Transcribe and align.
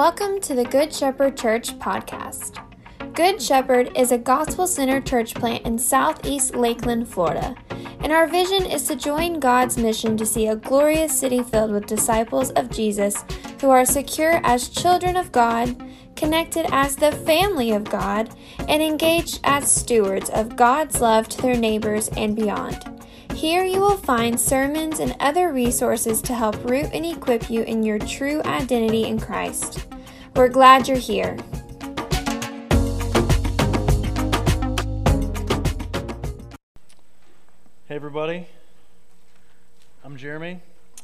Welcome 0.00 0.40
to 0.40 0.54
the 0.54 0.64
Good 0.64 0.94
Shepherd 0.94 1.36
Church 1.36 1.78
podcast. 1.78 2.56
Good 3.12 3.42
Shepherd 3.42 3.90
is 3.94 4.12
a 4.12 4.16
gospel 4.16 4.66
centered 4.66 5.04
church 5.04 5.34
plant 5.34 5.66
in 5.66 5.78
southeast 5.78 6.54
Lakeland, 6.54 7.06
Florida, 7.06 7.54
and 8.00 8.10
our 8.10 8.26
vision 8.26 8.64
is 8.64 8.84
to 8.84 8.96
join 8.96 9.40
God's 9.40 9.76
mission 9.76 10.16
to 10.16 10.24
see 10.24 10.46
a 10.46 10.56
glorious 10.56 11.20
city 11.20 11.42
filled 11.42 11.72
with 11.72 11.84
disciples 11.84 12.50
of 12.52 12.70
Jesus 12.70 13.26
who 13.60 13.68
are 13.68 13.84
secure 13.84 14.40
as 14.42 14.70
children 14.70 15.18
of 15.18 15.32
God, 15.32 15.84
connected 16.16 16.64
as 16.72 16.96
the 16.96 17.12
family 17.12 17.72
of 17.72 17.84
God, 17.84 18.30
and 18.68 18.82
engaged 18.82 19.40
as 19.44 19.70
stewards 19.70 20.30
of 20.30 20.56
God's 20.56 21.02
love 21.02 21.28
to 21.28 21.42
their 21.42 21.58
neighbors 21.58 22.08
and 22.16 22.34
beyond. 22.34 23.02
Here 23.34 23.64
you 23.64 23.80
will 23.80 23.98
find 23.98 24.40
sermons 24.40 24.98
and 24.98 25.14
other 25.20 25.52
resources 25.52 26.22
to 26.22 26.34
help 26.34 26.64
root 26.64 26.90
and 26.94 27.04
equip 27.04 27.50
you 27.50 27.62
in 27.64 27.82
your 27.82 27.98
true 27.98 28.40
identity 28.44 29.04
in 29.04 29.20
Christ. 29.20 29.89
We're 30.36 30.48
glad 30.48 30.86
you're 30.86 30.96
here. 30.96 31.36
Hey, 37.86 37.96
everybody. 37.96 38.46
I'm 40.04 40.16
Jeremy. 40.16 40.60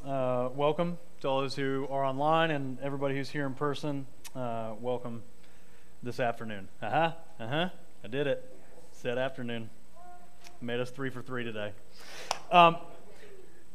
Uh, 0.07 0.51
welcome 0.55 0.99
to 1.21 1.29
all 1.29 1.41
those 1.41 1.57
who 1.57 1.89
are 1.91 2.05
online 2.05 2.53
and 2.53 2.79
everybody 2.81 3.17
who's 3.17 3.29
here 3.29 3.47
in 3.47 3.55
person. 3.55 4.07
Uh, 4.35 4.75
welcome 4.81 5.25
this 6.03 6.21
afternoon. 6.21 6.69
Uh 6.81 6.91
huh. 6.91 7.13
Uh 7.41 7.49
huh. 7.49 7.69
I 8.05 8.09
did 8.09 8.29
it. 8.29 8.49
Said 8.93 9.19
afternoon. 9.19 9.69
Made 10.61 10.79
us 10.79 10.91
three 10.91 11.11
for 11.11 11.21
three 11.21 11.43
today. 11.43 11.73
Um, 12.53 12.77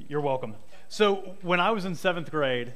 you're 0.07 0.21
welcome. 0.21 0.55
So, 0.87 1.35
when 1.41 1.59
I 1.59 1.71
was 1.71 1.85
in 1.85 1.95
seventh 1.95 2.31
grade, 2.31 2.73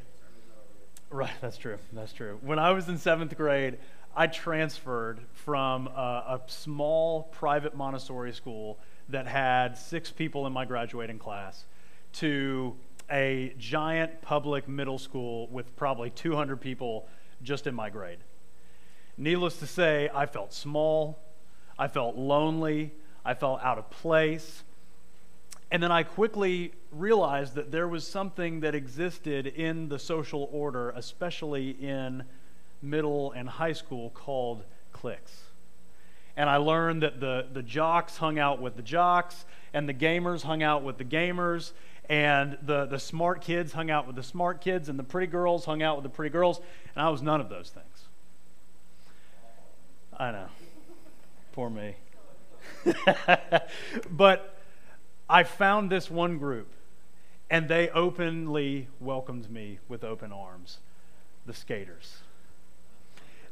right, 1.09 1.33
that's 1.41 1.57
true. 1.57 1.77
That's 1.93 2.13
true. 2.13 2.39
When 2.41 2.59
I 2.59 2.71
was 2.71 2.89
in 2.89 2.97
seventh 2.97 3.35
grade, 3.37 3.77
I 4.15 4.27
transferred 4.27 5.19
from 5.33 5.87
a, 5.87 6.39
a 6.39 6.41
small 6.47 7.23
private 7.23 7.75
Montessori 7.75 8.33
school 8.33 8.79
that 9.09 9.27
had 9.27 9.77
six 9.77 10.11
people 10.11 10.47
in 10.47 10.53
my 10.53 10.65
graduating 10.65 11.19
class 11.19 11.65
to 12.13 12.75
a 13.11 13.53
giant 13.57 14.21
public 14.21 14.67
middle 14.67 14.97
school 14.97 15.47
with 15.49 15.75
probably 15.75 16.09
200 16.09 16.59
people 16.59 17.07
just 17.43 17.67
in 17.67 17.75
my 17.75 17.89
grade. 17.89 18.19
Needless 19.17 19.57
to 19.57 19.67
say, 19.67 20.09
I 20.13 20.25
felt 20.25 20.53
small, 20.53 21.19
I 21.77 21.87
felt 21.87 22.15
lonely, 22.15 22.93
I 23.23 23.33
felt 23.33 23.61
out 23.61 23.77
of 23.77 23.89
place. 23.89 24.63
And 25.75 25.83
then 25.83 25.91
I 25.91 26.03
quickly 26.03 26.71
realized 26.89 27.55
that 27.55 27.69
there 27.69 27.89
was 27.89 28.07
something 28.07 28.61
that 28.61 28.73
existed 28.73 29.45
in 29.45 29.89
the 29.89 29.99
social 29.99 30.47
order, 30.53 30.91
especially 30.91 31.71
in 31.71 32.23
middle 32.81 33.33
and 33.33 33.49
high 33.49 33.73
school, 33.73 34.11
called 34.11 34.63
cliques. 34.93 35.37
And 36.37 36.49
I 36.49 36.55
learned 36.55 37.03
that 37.03 37.19
the, 37.19 37.47
the 37.51 37.61
jocks 37.61 38.15
hung 38.15 38.39
out 38.39 38.61
with 38.61 38.77
the 38.77 38.83
jocks, 38.83 39.43
and 39.73 39.89
the 39.89 39.93
gamers 39.93 40.43
hung 40.43 40.63
out 40.63 40.81
with 40.81 40.97
the 40.97 41.03
gamers, 41.03 41.73
and 42.07 42.57
the, 42.61 42.85
the 42.85 42.97
smart 42.97 43.41
kids 43.41 43.73
hung 43.73 43.91
out 43.91 44.07
with 44.07 44.15
the 44.15 44.23
smart 44.23 44.61
kids, 44.61 44.87
and 44.87 44.97
the 44.97 45.03
pretty 45.03 45.27
girls 45.27 45.65
hung 45.65 45.83
out 45.83 45.97
with 45.97 46.03
the 46.03 46.15
pretty 46.15 46.31
girls, 46.31 46.61
and 46.95 47.05
I 47.05 47.09
was 47.09 47.21
none 47.21 47.41
of 47.41 47.49
those 47.49 47.69
things. 47.69 48.07
I 50.17 50.31
know. 50.31 50.47
Poor 51.51 51.69
me. 51.69 51.95
but 54.09 54.54
I 55.29 55.43
found 55.43 55.91
this 55.91 56.09
one 56.09 56.37
group, 56.37 56.71
and 57.49 57.67
they 57.67 57.89
openly 57.89 58.87
welcomed 58.99 59.49
me 59.49 59.79
with 59.87 60.03
open 60.03 60.31
arms 60.31 60.79
the 61.45 61.53
skaters. 61.53 62.17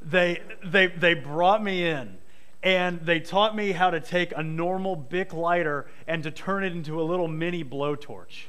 They, 0.02 0.42
they, 0.64 0.88
they 0.88 1.14
brought 1.14 1.64
me 1.64 1.88
in 1.88 2.18
and 2.64 3.02
they 3.02 3.20
taught 3.20 3.56
me 3.56 3.74
how 3.74 3.90
to 3.90 4.00
take 4.00 4.34
a 4.36 4.42
normal 4.42 4.96
Bic 4.96 5.34
lighter 5.34 5.86
and 6.08 6.24
to 6.24 6.32
turn 6.32 6.64
it 6.64 6.72
into 6.72 7.02
a 7.02 7.04
little 7.04 7.28
mini 7.28 7.64
blowtorch. 7.64 8.46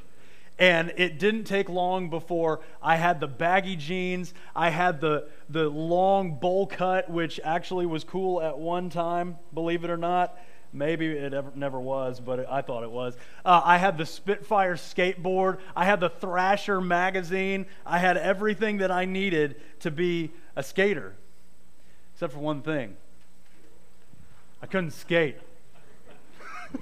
And 0.57 0.93
it 0.95 1.19
didn't 1.19 1.43
take 1.43 1.67
long 1.67 2.09
before 2.09 2.61
I 2.81 2.95
had 2.95 3.19
the 3.19 3.27
baggy 3.27 3.75
jeans. 3.75 4.33
I 4.55 4.69
had 4.69 5.01
the, 5.01 5.27
the 5.49 5.67
long 5.69 6.39
bowl 6.39 6.65
cut, 6.65 7.09
which 7.09 7.41
actually 7.43 7.85
was 7.85 8.05
cool 8.05 8.41
at 8.41 8.57
one 8.57 8.89
time, 8.89 9.37
believe 9.53 9.83
it 9.83 9.89
or 9.89 9.97
not. 9.97 10.37
Maybe 10.73 11.07
it 11.07 11.33
ever, 11.33 11.51
never 11.55 11.79
was, 11.79 12.19
but 12.19 12.49
I 12.49 12.61
thought 12.61 12.83
it 12.83 12.91
was. 12.91 13.15
Uh, 13.43 13.61
I 13.63 13.77
had 13.77 13.97
the 13.97 14.05
Spitfire 14.05 14.75
skateboard. 14.75 15.59
I 15.75 15.85
had 15.85 15.99
the 15.99 16.09
Thrasher 16.09 16.81
magazine. 16.81 17.65
I 17.85 17.99
had 17.99 18.17
everything 18.17 18.77
that 18.77 18.91
I 18.91 19.05
needed 19.05 19.61
to 19.81 19.91
be 19.91 20.31
a 20.55 20.63
skater, 20.63 21.15
except 22.13 22.33
for 22.33 22.39
one 22.39 22.61
thing 22.61 22.95
I 24.61 24.67
couldn't 24.67 24.91
skate. 24.91 25.37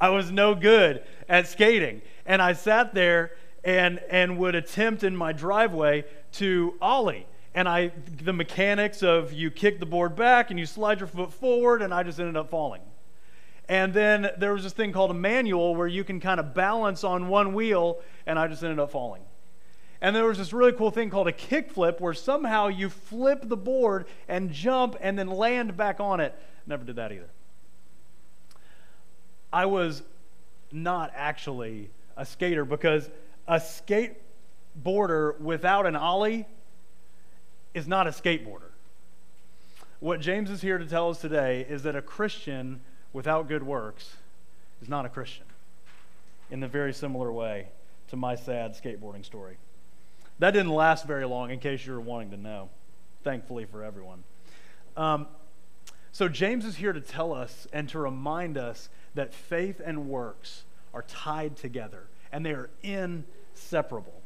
I 0.00 0.10
was 0.10 0.30
no 0.30 0.54
good 0.54 1.02
at 1.28 1.46
skating. 1.46 2.02
And 2.26 2.42
I 2.42 2.52
sat 2.52 2.94
there 2.94 3.32
and, 3.64 4.00
and 4.10 4.38
would 4.38 4.54
attempt 4.54 5.04
in 5.04 5.16
my 5.16 5.32
driveway 5.32 6.04
to 6.32 6.74
ollie 6.80 7.26
and 7.54 7.68
I 7.68 7.92
the 8.22 8.32
mechanics 8.32 9.02
of 9.02 9.32
you 9.32 9.50
kick 9.50 9.80
the 9.80 9.86
board 9.86 10.14
back 10.14 10.50
and 10.50 10.58
you 10.58 10.66
slide 10.66 11.00
your 11.00 11.06
foot 11.06 11.32
forward, 11.32 11.82
and 11.82 11.92
I 11.92 12.02
just 12.02 12.18
ended 12.18 12.36
up 12.36 12.50
falling. 12.50 12.82
And 13.68 13.94
then 13.94 14.30
there 14.38 14.52
was 14.52 14.64
this 14.64 14.72
thing 14.72 14.92
called 14.92 15.12
a 15.12 15.14
manual 15.14 15.76
where 15.76 15.86
you 15.86 16.02
can 16.02 16.18
kind 16.18 16.40
of 16.40 16.54
balance 16.54 17.04
on 17.04 17.28
one 17.28 17.54
wheel, 17.54 18.00
and 18.26 18.38
I 18.38 18.48
just 18.48 18.64
ended 18.64 18.80
up 18.80 18.90
falling. 18.90 19.22
And 20.00 20.16
there 20.16 20.24
was 20.24 20.38
this 20.38 20.52
really 20.52 20.72
cool 20.72 20.90
thing 20.90 21.10
called 21.10 21.28
a 21.28 21.32
kickflip 21.32 22.00
where 22.00 22.14
somehow 22.14 22.68
you 22.68 22.88
flip 22.88 23.48
the 23.48 23.56
board 23.56 24.06
and 24.28 24.50
jump 24.50 24.96
and 25.00 25.18
then 25.18 25.28
land 25.28 25.76
back 25.76 26.00
on 26.00 26.20
it. 26.20 26.34
Never 26.66 26.84
did 26.84 26.96
that 26.96 27.12
either. 27.12 27.28
I 29.52 29.66
was 29.66 30.02
not 30.72 31.12
actually 31.14 31.90
a 32.16 32.24
skater 32.24 32.64
because 32.64 33.10
a 33.46 33.56
skateboarder 33.56 35.38
without 35.40 35.86
an 35.86 35.96
ollie 35.96 36.46
is 37.74 37.86
not 37.86 38.06
a 38.06 38.10
skateboarder. 38.10 38.70
What 40.00 40.20
James 40.20 40.50
is 40.50 40.62
here 40.62 40.78
to 40.78 40.86
tell 40.86 41.10
us 41.10 41.20
today 41.20 41.66
is 41.68 41.82
that 41.82 41.94
a 41.94 42.02
Christian 42.02 42.80
without 43.12 43.48
good 43.48 43.62
works 43.62 44.16
is 44.80 44.88
not 44.88 45.04
a 45.04 45.08
Christian, 45.08 45.44
in 46.50 46.60
the 46.60 46.68
very 46.68 46.92
similar 46.92 47.30
way 47.30 47.68
to 48.08 48.16
my 48.16 48.34
sad 48.34 48.72
skateboarding 48.72 49.24
story. 49.24 49.56
That 50.38 50.52
didn't 50.52 50.72
last 50.72 51.06
very 51.06 51.26
long, 51.26 51.50
in 51.50 51.58
case 51.58 51.84
you 51.84 51.92
were 51.92 52.00
wanting 52.00 52.30
to 52.30 52.36
know, 52.36 52.70
thankfully 53.22 53.66
for 53.66 53.84
everyone. 53.84 54.24
Um, 54.96 55.26
so, 56.12 56.28
James 56.28 56.64
is 56.64 56.76
here 56.76 56.92
to 56.92 57.00
tell 57.00 57.32
us 57.32 57.68
and 57.72 57.88
to 57.90 57.98
remind 57.98 58.58
us 58.58 58.88
that 59.14 59.32
faith 59.34 59.80
and 59.84 60.08
works 60.08 60.64
are 60.92 61.02
tied 61.02 61.56
together 61.56 62.04
and 62.32 62.44
they 62.44 62.52
are 62.52 62.70
inseparable. 62.82 64.19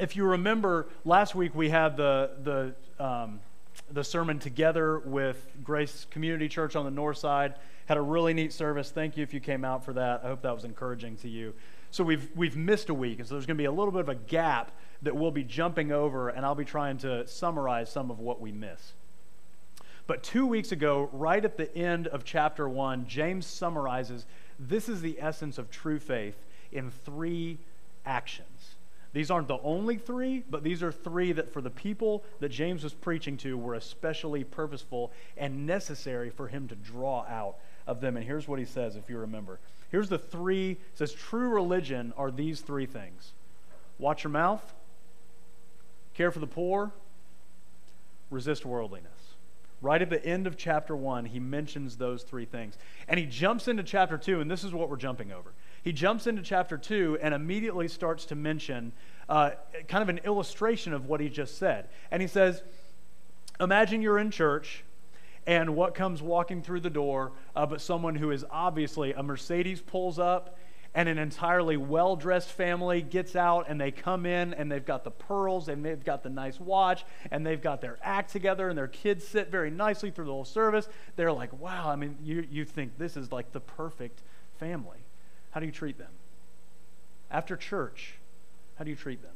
If 0.00 0.16
you 0.16 0.24
remember, 0.24 0.86
last 1.04 1.34
week 1.34 1.54
we 1.54 1.68
had 1.68 1.98
the, 1.98 2.30
the, 2.42 3.04
um, 3.04 3.38
the 3.92 4.02
sermon 4.02 4.38
together 4.38 4.98
with 5.00 5.46
Grace 5.62 6.06
Community 6.10 6.48
Church 6.48 6.74
on 6.74 6.86
the 6.86 6.90
north 6.90 7.18
side 7.18 7.56
had 7.84 7.98
a 7.98 8.00
really 8.00 8.32
neat 8.32 8.54
service. 8.54 8.90
Thank 8.90 9.18
you 9.18 9.22
if 9.22 9.34
you 9.34 9.40
came 9.40 9.62
out 9.62 9.84
for 9.84 9.92
that. 9.92 10.22
I 10.24 10.28
hope 10.28 10.40
that 10.40 10.54
was 10.54 10.64
encouraging 10.64 11.16
to 11.18 11.28
you. 11.28 11.52
So 11.90 12.02
we've, 12.02 12.30
we've 12.34 12.56
missed 12.56 12.88
a 12.88 12.94
week, 12.94 13.18
and 13.18 13.28
so 13.28 13.34
there's 13.34 13.44
going 13.44 13.58
to 13.58 13.60
be 13.60 13.66
a 13.66 13.72
little 13.72 13.92
bit 13.92 14.00
of 14.00 14.08
a 14.08 14.14
gap 14.14 14.72
that 15.02 15.14
we'll 15.14 15.32
be 15.32 15.44
jumping 15.44 15.92
over, 15.92 16.30
and 16.30 16.46
I'll 16.46 16.54
be 16.54 16.64
trying 16.64 16.96
to 16.98 17.26
summarize 17.26 17.90
some 17.90 18.10
of 18.10 18.20
what 18.20 18.40
we 18.40 18.52
miss. 18.52 18.94
But 20.06 20.22
two 20.22 20.46
weeks 20.46 20.72
ago, 20.72 21.10
right 21.12 21.44
at 21.44 21.58
the 21.58 21.76
end 21.76 22.06
of 22.06 22.24
chapter 22.24 22.66
one, 22.68 23.06
James 23.06 23.44
summarizes 23.44 24.24
this 24.58 24.88
is 24.88 25.02
the 25.02 25.18
essence 25.20 25.58
of 25.58 25.70
true 25.70 25.98
faith 25.98 26.36
in 26.72 26.90
three 26.90 27.58
actions. 28.06 28.46
These 29.12 29.30
aren't 29.30 29.48
the 29.48 29.58
only 29.62 29.96
three, 29.96 30.44
but 30.48 30.62
these 30.62 30.82
are 30.82 30.92
three 30.92 31.32
that 31.32 31.52
for 31.52 31.60
the 31.60 31.70
people 31.70 32.22
that 32.38 32.50
James 32.50 32.84
was 32.84 32.94
preaching 32.94 33.36
to 33.38 33.58
were 33.58 33.74
especially 33.74 34.44
purposeful 34.44 35.10
and 35.36 35.66
necessary 35.66 36.30
for 36.30 36.46
him 36.46 36.68
to 36.68 36.76
draw 36.76 37.24
out 37.28 37.56
of 37.86 38.00
them. 38.00 38.16
And 38.16 38.24
here's 38.24 38.46
what 38.46 38.60
he 38.60 38.64
says, 38.64 38.94
if 38.94 39.10
you 39.10 39.18
remember. 39.18 39.58
Here's 39.90 40.08
the 40.08 40.18
three, 40.18 40.76
says, 40.94 41.12
true 41.12 41.48
religion 41.48 42.12
are 42.16 42.30
these 42.30 42.60
three 42.60 42.86
things 42.86 43.32
watch 43.98 44.24
your 44.24 44.30
mouth, 44.30 44.72
care 46.14 46.30
for 46.30 46.38
the 46.38 46.46
poor, 46.46 46.92
resist 48.30 48.64
worldliness. 48.64 49.10
Right 49.82 50.00
at 50.02 50.10
the 50.10 50.24
end 50.24 50.46
of 50.46 50.56
chapter 50.56 50.94
one, 50.94 51.24
he 51.24 51.40
mentions 51.40 51.96
those 51.96 52.22
three 52.22 52.44
things. 52.44 52.76
And 53.08 53.18
he 53.18 53.26
jumps 53.26 53.66
into 53.66 53.82
chapter 53.82 54.18
two, 54.18 54.40
and 54.40 54.50
this 54.50 54.62
is 54.62 54.72
what 54.72 54.90
we're 54.90 54.96
jumping 54.96 55.32
over. 55.32 55.52
He 55.82 55.92
jumps 55.92 56.26
into 56.26 56.42
chapter 56.42 56.76
two 56.76 57.18
and 57.22 57.34
immediately 57.34 57.88
starts 57.88 58.26
to 58.26 58.34
mention 58.34 58.92
uh, 59.28 59.52
kind 59.88 60.02
of 60.02 60.08
an 60.08 60.18
illustration 60.24 60.92
of 60.92 61.06
what 61.06 61.20
he 61.20 61.28
just 61.28 61.58
said. 61.58 61.88
And 62.10 62.20
he 62.20 62.28
says, 62.28 62.62
Imagine 63.60 64.02
you're 64.02 64.18
in 64.18 64.30
church 64.30 64.84
and 65.46 65.74
what 65.76 65.94
comes 65.94 66.22
walking 66.22 66.62
through 66.62 66.80
the 66.80 66.90
door 66.90 67.32
uh, 67.54 67.66
but 67.66 67.80
someone 67.80 68.14
who 68.14 68.30
is 68.30 68.44
obviously 68.50 69.12
a 69.12 69.22
Mercedes 69.22 69.80
pulls 69.80 70.18
up 70.18 70.56
and 70.94 71.08
an 71.08 71.18
entirely 71.18 71.76
well 71.76 72.16
dressed 72.16 72.50
family 72.50 73.00
gets 73.00 73.36
out 73.36 73.66
and 73.68 73.80
they 73.80 73.90
come 73.90 74.26
in 74.26 74.54
and 74.54 74.70
they've 74.70 74.84
got 74.84 75.04
the 75.04 75.10
pearls 75.10 75.68
and 75.68 75.84
they've 75.84 76.04
got 76.04 76.22
the 76.22 76.30
nice 76.30 76.58
watch 76.58 77.04
and 77.30 77.46
they've 77.46 77.62
got 77.62 77.80
their 77.80 77.98
act 78.02 78.32
together 78.32 78.68
and 78.68 78.76
their 78.76 78.88
kids 78.88 79.26
sit 79.26 79.50
very 79.50 79.70
nicely 79.70 80.10
through 80.10 80.24
the 80.24 80.32
whole 80.32 80.44
service. 80.44 80.88
They're 81.16 81.32
like, 81.32 81.52
wow, 81.60 81.88
I 81.88 81.96
mean, 81.96 82.16
you, 82.22 82.46
you 82.50 82.64
think 82.64 82.98
this 82.98 83.16
is 83.16 83.30
like 83.30 83.52
the 83.52 83.60
perfect 83.60 84.22
family. 84.58 84.99
How 85.50 85.60
do 85.60 85.66
you 85.66 85.72
treat 85.72 85.98
them? 85.98 86.12
After 87.30 87.56
church, 87.56 88.14
how 88.76 88.84
do 88.84 88.90
you 88.90 88.96
treat 88.96 89.22
them? 89.22 89.34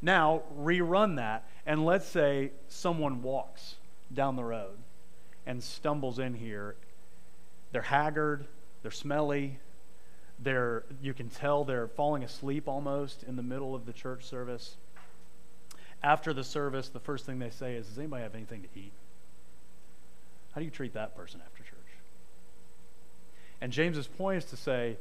Now, 0.00 0.42
rerun 0.58 1.16
that, 1.16 1.46
and 1.64 1.84
let's 1.84 2.06
say 2.06 2.50
someone 2.68 3.22
walks 3.22 3.76
down 4.12 4.34
the 4.34 4.44
road 4.44 4.76
and 5.46 5.62
stumbles 5.62 6.18
in 6.18 6.34
here. 6.34 6.74
They're 7.70 7.82
haggard, 7.82 8.46
they're 8.82 8.90
smelly, 8.90 9.58
they're, 10.40 10.84
you 11.00 11.14
can 11.14 11.28
tell 11.28 11.64
they're 11.64 11.86
falling 11.86 12.24
asleep 12.24 12.66
almost 12.66 13.22
in 13.22 13.36
the 13.36 13.42
middle 13.42 13.74
of 13.74 13.86
the 13.86 13.92
church 13.92 14.24
service. 14.24 14.76
After 16.02 16.32
the 16.32 16.42
service, 16.42 16.88
the 16.88 17.00
first 17.00 17.24
thing 17.24 17.38
they 17.38 17.50
say 17.50 17.74
is, 17.74 17.86
Does 17.86 17.98
anybody 17.98 18.24
have 18.24 18.34
anything 18.34 18.62
to 18.62 18.68
eat? 18.74 18.92
How 20.52 20.60
do 20.60 20.64
you 20.64 20.70
treat 20.70 20.94
that 20.94 21.16
person 21.16 21.40
after 21.44 21.62
church? 21.62 21.81
And 23.62 23.72
James's 23.72 24.08
point 24.08 24.38
is 24.38 24.44
to 24.46 24.56
say, 24.56 24.96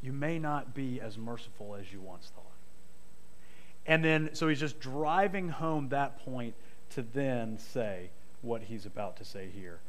You 0.00 0.12
may 0.12 0.38
not 0.38 0.74
be 0.74 1.00
as 1.00 1.18
merciful 1.18 1.74
as 1.74 1.92
you 1.92 2.00
once 2.00 2.30
thought. 2.34 2.44
And 3.84 4.04
then, 4.04 4.30
so 4.32 4.48
he's 4.48 4.60
just 4.60 4.78
driving 4.80 5.48
home 5.48 5.88
that 5.88 6.24
point 6.24 6.54
to 6.90 7.02
then 7.02 7.58
say 7.58 8.10
what 8.42 8.62
he's 8.62 8.86
about 8.86 9.16
to 9.16 9.24
say 9.24 9.48
here. 9.52 9.80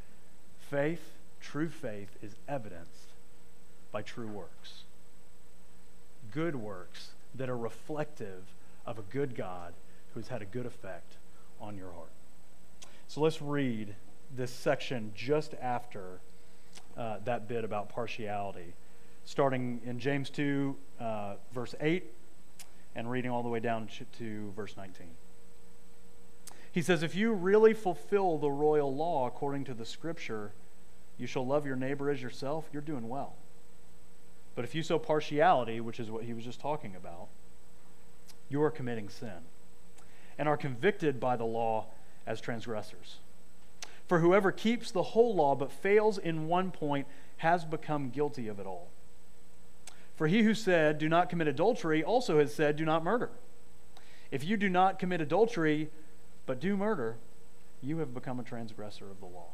Faith, 0.72 1.12
true 1.40 1.70
faith, 1.70 2.10
is 2.24 2.36
evidenced 2.50 3.14
by 3.92 4.02
true 4.02 4.28
works 4.28 4.84
good 6.34 6.56
works 6.56 7.12
that 7.36 7.50
are 7.50 7.58
reflective 7.58 8.44
of 8.86 9.00
a 9.00 9.02
good 9.04 9.34
God 9.34 9.74
who's 10.14 10.28
had 10.28 10.42
a 10.42 10.46
good 10.46 10.66
effect 10.66 11.18
on 11.62 11.78
your 11.78 11.92
heart. 11.94 12.12
So 13.08 13.22
let's 13.22 13.42
read 13.42 13.96
this 14.36 14.52
section 14.52 15.14
just 15.16 15.54
after 15.62 16.20
uh, 16.98 17.18
that 17.26 17.48
bit 17.48 17.64
about 17.64 17.90
partiality, 17.90 18.74
starting 19.26 19.82
in 19.86 20.00
James 20.00 20.30
2, 20.30 20.76
uh, 21.00 21.36
verse 21.54 21.76
8, 21.80 22.04
and 22.96 23.10
reading 23.10 23.32
all 23.32 23.44
the 23.44 23.50
way 23.50 23.60
down 23.60 23.88
to 24.18 24.52
verse 24.56 24.76
19. 24.76 25.08
He 26.72 26.82
says, 26.82 27.04
If 27.04 27.16
you 27.16 27.34
really 27.34 27.74
fulfill 27.74 28.38
the 28.38 28.50
royal 28.50 28.94
law 28.94 29.28
according 29.28 29.64
to 29.66 29.74
the 29.74 29.86
scripture, 29.86 30.52
you 31.18 31.28
shall 31.28 31.46
love 31.46 31.66
your 31.66 31.76
neighbor 31.76 32.10
as 32.10 32.22
yourself, 32.22 32.70
you're 32.72 32.82
doing 32.82 33.08
well. 33.08 33.36
But 34.56 34.66
if 34.66 34.74
you 34.74 34.82
sow 34.82 34.98
partiality, 34.98 35.80
which 35.82 36.00
is 36.00 36.10
what 36.10 36.24
he 36.24 36.34
was 36.34 36.44
just 36.44 36.60
talking 36.60 36.96
about, 36.96 37.28
you 38.50 38.62
are 38.64 38.72
committing 38.72 39.10
sin 39.10 39.46
and 40.38 40.48
are 40.48 40.58
convicted 40.58 41.20
by 41.20 41.36
the 41.36 41.46
law 41.46 41.88
as 42.26 42.42
transgressors. 42.42 43.18
For 44.08 44.20
whoever 44.20 44.52
keeps 44.52 44.90
the 44.92 45.04
whole 45.04 45.36
law 45.36 45.54
but 45.56 45.72
fails 45.72 46.18
in 46.18 46.48
one 46.48 46.72
point 46.72 47.08
has 47.38 47.66
become 47.66 48.10
guilty 48.10 48.48
of 48.48 48.60
it 48.60 48.66
all. 48.66 48.90
For 50.16 50.28
he 50.28 50.44
who 50.44 50.54
said, 50.54 50.98
Do 50.98 51.10
not 51.10 51.30
commit 51.30 51.48
adultery, 51.48 52.04
also 52.04 52.40
has 52.40 52.54
said, 52.54 52.78
Do 52.78 52.86
not 52.86 53.04
murder. 53.04 53.30
If 54.32 54.44
you 54.44 54.58
do 54.58 54.70
not 54.70 54.98
commit 54.98 55.22
adultery 55.22 55.90
but 56.46 56.60
do 56.60 56.78
murder, 56.78 57.18
you 57.82 57.98
have 58.00 58.14
become 58.14 58.40
a 58.40 58.44
transgressor 58.44 59.12
of 59.12 59.20
the 59.20 59.26
law. 59.26 59.50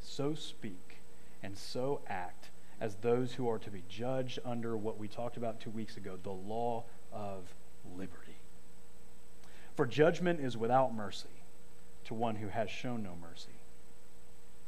So 0.00 0.34
speak 0.34 0.98
and 1.42 1.56
so 1.56 2.00
act 2.08 2.50
as 2.80 2.96
those 2.96 3.34
who 3.34 3.48
are 3.48 3.58
to 3.58 3.70
be 3.70 3.82
judged 3.88 4.40
under 4.44 4.76
what 4.76 4.98
we 4.98 5.06
talked 5.06 5.36
about 5.36 5.60
two 5.60 5.70
weeks 5.70 5.96
ago 5.96 6.18
the 6.22 6.30
law 6.30 6.84
of 7.12 7.54
liberty. 7.96 8.36
For 9.76 9.86
judgment 9.86 10.40
is 10.40 10.56
without 10.56 10.94
mercy 10.94 11.39
to 12.04 12.14
one 12.14 12.36
who 12.36 12.48
has 12.48 12.70
shown 12.70 13.02
no 13.02 13.16
mercy. 13.20 13.60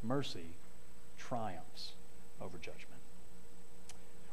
Mercy 0.03 0.57
triumphs 1.17 1.93
over 2.41 2.59
judgment. 2.59 2.89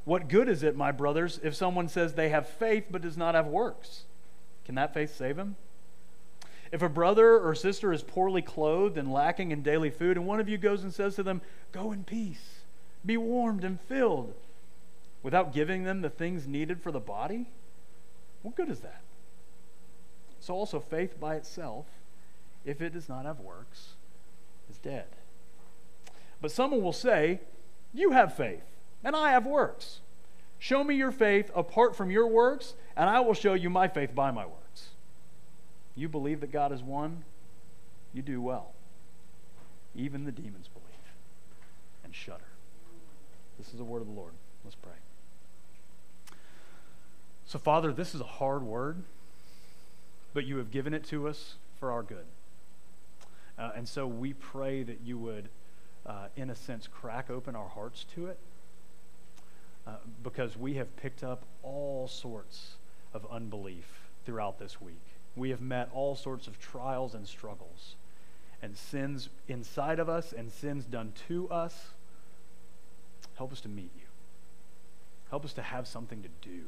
What 0.06 0.28
good 0.28 0.50
is 0.50 0.64
it, 0.64 0.76
my 0.76 0.92
brothers, 0.92 1.40
if 1.44 1.56
someone 1.56 1.88
says 1.88 2.14
they 2.14 2.30
have 2.30 2.48
faith 2.48 2.86
but 2.90 3.02
does 3.02 3.18
not 3.18 3.36
have 3.36 3.48
works? 3.48 4.04
Can 4.66 4.76
that 4.76 4.94
faith 4.94 5.16
save 5.16 5.38
him? 5.38 5.56
If 6.72 6.82
a 6.82 6.90
brother 6.90 7.40
or 7.40 7.56
sister 7.56 7.92
is 7.92 8.04
poorly 8.04 8.42
clothed 8.42 8.98
and 8.98 9.12
lacking 9.12 9.52
in 9.52 9.64
daily 9.64 9.90
food, 9.90 10.18
and 10.18 10.26
one 10.28 10.40
of 10.40 10.50
you 10.50 10.58
goes 10.58 10.84
and 10.84 10.94
says 10.94 11.16
to 11.16 11.24
them, 11.24 11.42
Go 11.72 11.92
in 11.92 12.04
peace 12.04 12.60
be 13.06 13.18
warmed 13.18 13.64
and 13.64 13.80
filled 13.82 14.34
without 15.24 15.54
giving 15.54 15.84
them 15.84 16.02
the 16.02 16.10
things 16.10 16.48
needed 16.48 16.82
for 16.82 16.92
the 16.92 17.00
body? 17.00 17.50
What 18.42 18.56
good 18.56 18.70
is 18.70 18.80
that? 18.80 19.02
So, 20.40 20.54
also, 20.54 20.80
faith 20.80 21.20
by 21.20 21.36
itself, 21.36 21.86
if 22.66 22.82
it 22.82 22.94
does 22.94 23.10
not 23.10 23.26
have 23.26 23.40
works, 23.40 23.94
is 24.70 24.78
dead. 24.78 25.08
But 26.42 26.52
someone 26.52 26.82
will 26.82 26.94
say, 26.94 27.40
You 27.94 28.12
have 28.12 28.36
faith, 28.36 28.64
and 29.04 29.16
I 29.16 29.32
have 29.32 29.46
works. 29.46 30.00
Show 30.58 30.84
me 30.84 30.96
your 30.96 31.12
faith 31.12 31.50
apart 31.56 31.96
from 31.96 32.12
your 32.12 32.28
works, 32.28 32.74
and 32.96 33.10
I 33.10 33.22
will 33.22 33.34
show 33.34 33.54
you 33.54 33.70
my 33.70 33.88
faith 33.88 34.14
by 34.14 34.32
my 34.32 34.46
works. 34.46 34.90
You 35.96 36.10
believe 36.10 36.42
that 36.42 36.52
God 36.52 36.72
is 36.72 36.84
one, 36.84 37.24
you 38.14 38.22
do 38.22 38.42
well. 38.42 38.74
Even 39.96 40.26
the 40.26 40.32
demons 40.32 40.68
believe 40.68 40.86
and 42.04 42.16
shudder. 42.16 42.44
This 43.60 43.68
is 43.68 43.76
the 43.76 43.84
word 43.84 44.02
of 44.02 44.08
the 44.08 44.14
Lord. 44.14 44.34
Let's 44.64 44.76
pray. 44.76 44.94
So, 47.46 47.60
Father, 47.60 47.92
this 47.94 48.16
is 48.16 48.22
a 48.22 48.26
hard 48.26 48.64
word, 48.64 49.04
but 50.34 50.46
you 50.46 50.58
have 50.58 50.72
given 50.72 50.94
it 50.94 51.04
to 51.06 51.28
us 51.28 51.56
for 51.80 51.92
our 51.92 52.02
good. 52.02 52.26
Uh, 53.60 53.72
and 53.76 53.88
so 53.88 54.08
we 54.08 54.34
pray 54.34 54.84
that 54.84 55.02
you 55.04 55.18
would, 55.18 55.50
uh, 56.06 56.28
in 56.36 56.50
a 56.50 56.56
sense, 56.56 56.88
crack 56.88 57.30
open 57.30 57.56
our 57.56 57.68
hearts 57.68 58.06
to 58.16 58.28
it 58.28 58.38
uh, 59.86 59.96
because 60.24 60.56
we 60.58 60.76
have 60.76 60.96
picked 60.96 61.24
up 61.24 61.44
all 61.62 62.08
sorts 62.08 62.76
of 63.14 63.28
unbelief 63.30 64.10
throughout 64.26 64.60
this 64.60 64.80
week. 64.80 65.02
We 65.36 65.50
have 65.50 65.62
met 65.62 65.90
all 65.94 66.16
sorts 66.16 66.48
of 66.48 66.60
trials 66.60 67.14
and 67.14 67.28
struggles 67.28 67.96
and 68.62 68.78
sins 68.78 69.30
inside 69.48 70.00
of 70.00 70.08
us 70.08 70.34
and 70.34 70.52
sins 70.52 70.86
done 70.86 71.14
to 71.28 71.50
us 71.50 71.90
Help 73.40 73.54
us 73.54 73.62
to 73.62 73.70
meet 73.70 73.92
you. 73.96 74.06
Help 75.30 75.46
us 75.46 75.54
to 75.54 75.62
have 75.62 75.88
something 75.88 76.22
to 76.22 76.30
do 76.42 76.66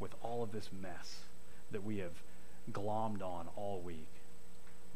with 0.00 0.16
all 0.20 0.42
of 0.42 0.50
this 0.50 0.70
mess 0.72 1.20
that 1.70 1.84
we 1.84 1.98
have 1.98 2.24
glommed 2.72 3.22
on 3.22 3.46
all 3.54 3.80
week. 3.80 4.10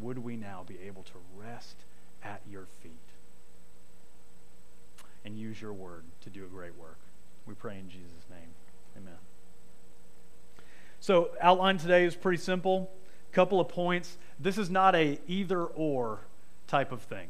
Would 0.02 0.18
we 0.18 0.36
now 0.36 0.64
be 0.66 0.78
able 0.86 1.04
to 1.04 1.12
rest 1.36 1.76
at 2.24 2.42
your 2.50 2.66
feet 2.82 2.92
and 5.24 5.38
use 5.38 5.60
your 5.60 5.72
word 5.72 6.04
to 6.22 6.30
do 6.30 6.44
a 6.44 6.48
great 6.48 6.76
work? 6.76 6.98
We 7.46 7.54
pray 7.54 7.78
in 7.78 7.88
Jesus' 7.88 8.26
name. 8.28 8.50
Amen. 8.96 9.18
So, 11.00 11.30
outline 11.40 11.78
today 11.78 12.04
is 12.04 12.14
pretty 12.14 12.38
simple. 12.38 12.90
Couple 13.32 13.60
of 13.60 13.68
points. 13.68 14.18
This 14.38 14.58
is 14.58 14.68
not 14.68 14.94
a 14.94 15.18
either 15.26 15.64
or 15.64 16.20
type 16.66 16.92
of 16.92 17.02
thing. 17.02 17.28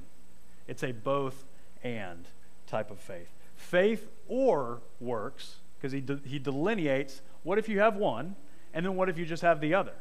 It's 0.66 0.82
a 0.82 0.92
both 0.92 1.44
and 1.84 2.26
type 2.66 2.90
of 2.90 2.98
faith 2.98 3.28
faith 3.54 4.08
or 4.28 4.80
works, 5.00 5.56
because 5.76 5.92
he, 5.92 6.00
de- 6.00 6.20
he 6.24 6.38
delineates 6.38 7.22
what 7.42 7.58
if 7.58 7.68
you 7.68 7.78
have 7.80 7.96
one, 7.96 8.34
and 8.74 8.84
then 8.84 8.96
what 8.96 9.08
if 9.08 9.18
you 9.18 9.24
just 9.24 9.42
have 9.42 9.60
the 9.60 9.74
other. 9.74 9.92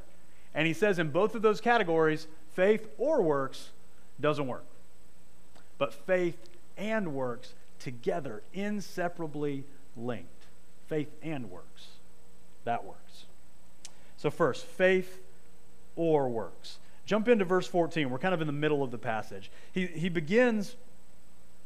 And 0.54 0.68
he 0.68 0.74
says 0.74 1.00
in 1.00 1.12
both 1.12 1.36
of 1.36 1.42
those 1.42 1.62
categories, 1.62 2.28
faith 2.54 2.88
or 2.98 3.22
works 3.22 3.70
doesn't 4.20 4.48
work. 4.48 4.66
But 5.78 5.94
faith 5.94 6.38
and 6.78 7.14
works 7.14 7.54
together, 7.80 8.44
inseparably 8.54 9.64
linked. 9.96 10.28
Faith 10.88 11.12
and 11.24 11.50
works. 11.50 11.88
That 12.66 12.84
works. 12.84 13.26
So, 14.18 14.30
first, 14.30 14.66
faith 14.66 15.22
or 15.96 16.30
works. 16.30 16.78
Jump 17.06 17.28
into 17.28 17.46
verse 17.46 17.68
14. 17.68 18.10
We're 18.10 18.20
kind 18.20 18.34
of 18.34 18.42
in 18.42 18.48
the 18.48 18.54
middle 18.54 18.84
of 18.84 18.92
the 18.92 18.98
passage. 18.98 19.50
He, 19.72 19.88
he 19.88 20.10
begins 20.10 20.76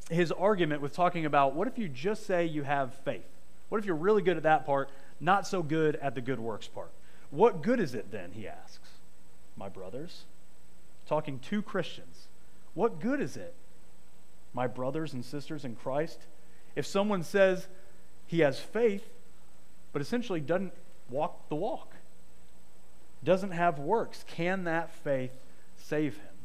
his 0.09 0.31
argument 0.31 0.81
with 0.81 0.93
talking 0.93 1.25
about 1.25 1.55
what 1.55 1.67
if 1.67 1.77
you 1.77 1.87
just 1.87 2.25
say 2.25 2.45
you 2.45 2.63
have 2.63 2.93
faith? 2.93 3.25
What 3.69 3.79
if 3.79 3.85
you're 3.85 3.95
really 3.95 4.21
good 4.21 4.37
at 4.37 4.43
that 4.43 4.65
part, 4.65 4.89
not 5.19 5.47
so 5.47 5.63
good 5.63 5.95
at 5.97 6.15
the 6.15 6.21
good 6.21 6.39
works 6.39 6.67
part? 6.67 6.91
What 7.35 7.61
good 7.61 7.81
is 7.81 7.93
it 7.93 8.11
then, 8.11 8.31
he 8.31 8.47
asks. 8.47 8.87
My 9.57 9.67
brothers, 9.67 10.23
talking 11.05 11.39
to 11.39 11.61
Christians, 11.61 12.27
what 12.73 13.01
good 13.01 13.19
is 13.19 13.35
it, 13.35 13.53
my 14.53 14.67
brothers 14.67 15.13
and 15.13 15.23
sisters 15.23 15.65
in 15.65 15.75
Christ, 15.75 16.27
if 16.77 16.85
someone 16.85 17.23
says 17.23 17.67
he 18.25 18.39
has 18.39 18.59
faith, 18.59 19.03
but 19.91 20.01
essentially 20.01 20.39
doesn't 20.39 20.73
walk 21.09 21.49
the 21.49 21.55
walk, 21.55 21.95
doesn't 23.21 23.51
have 23.51 23.79
works? 23.79 24.23
Can 24.27 24.63
that 24.63 24.89
faith 24.89 25.31
save 25.75 26.15
him? 26.15 26.35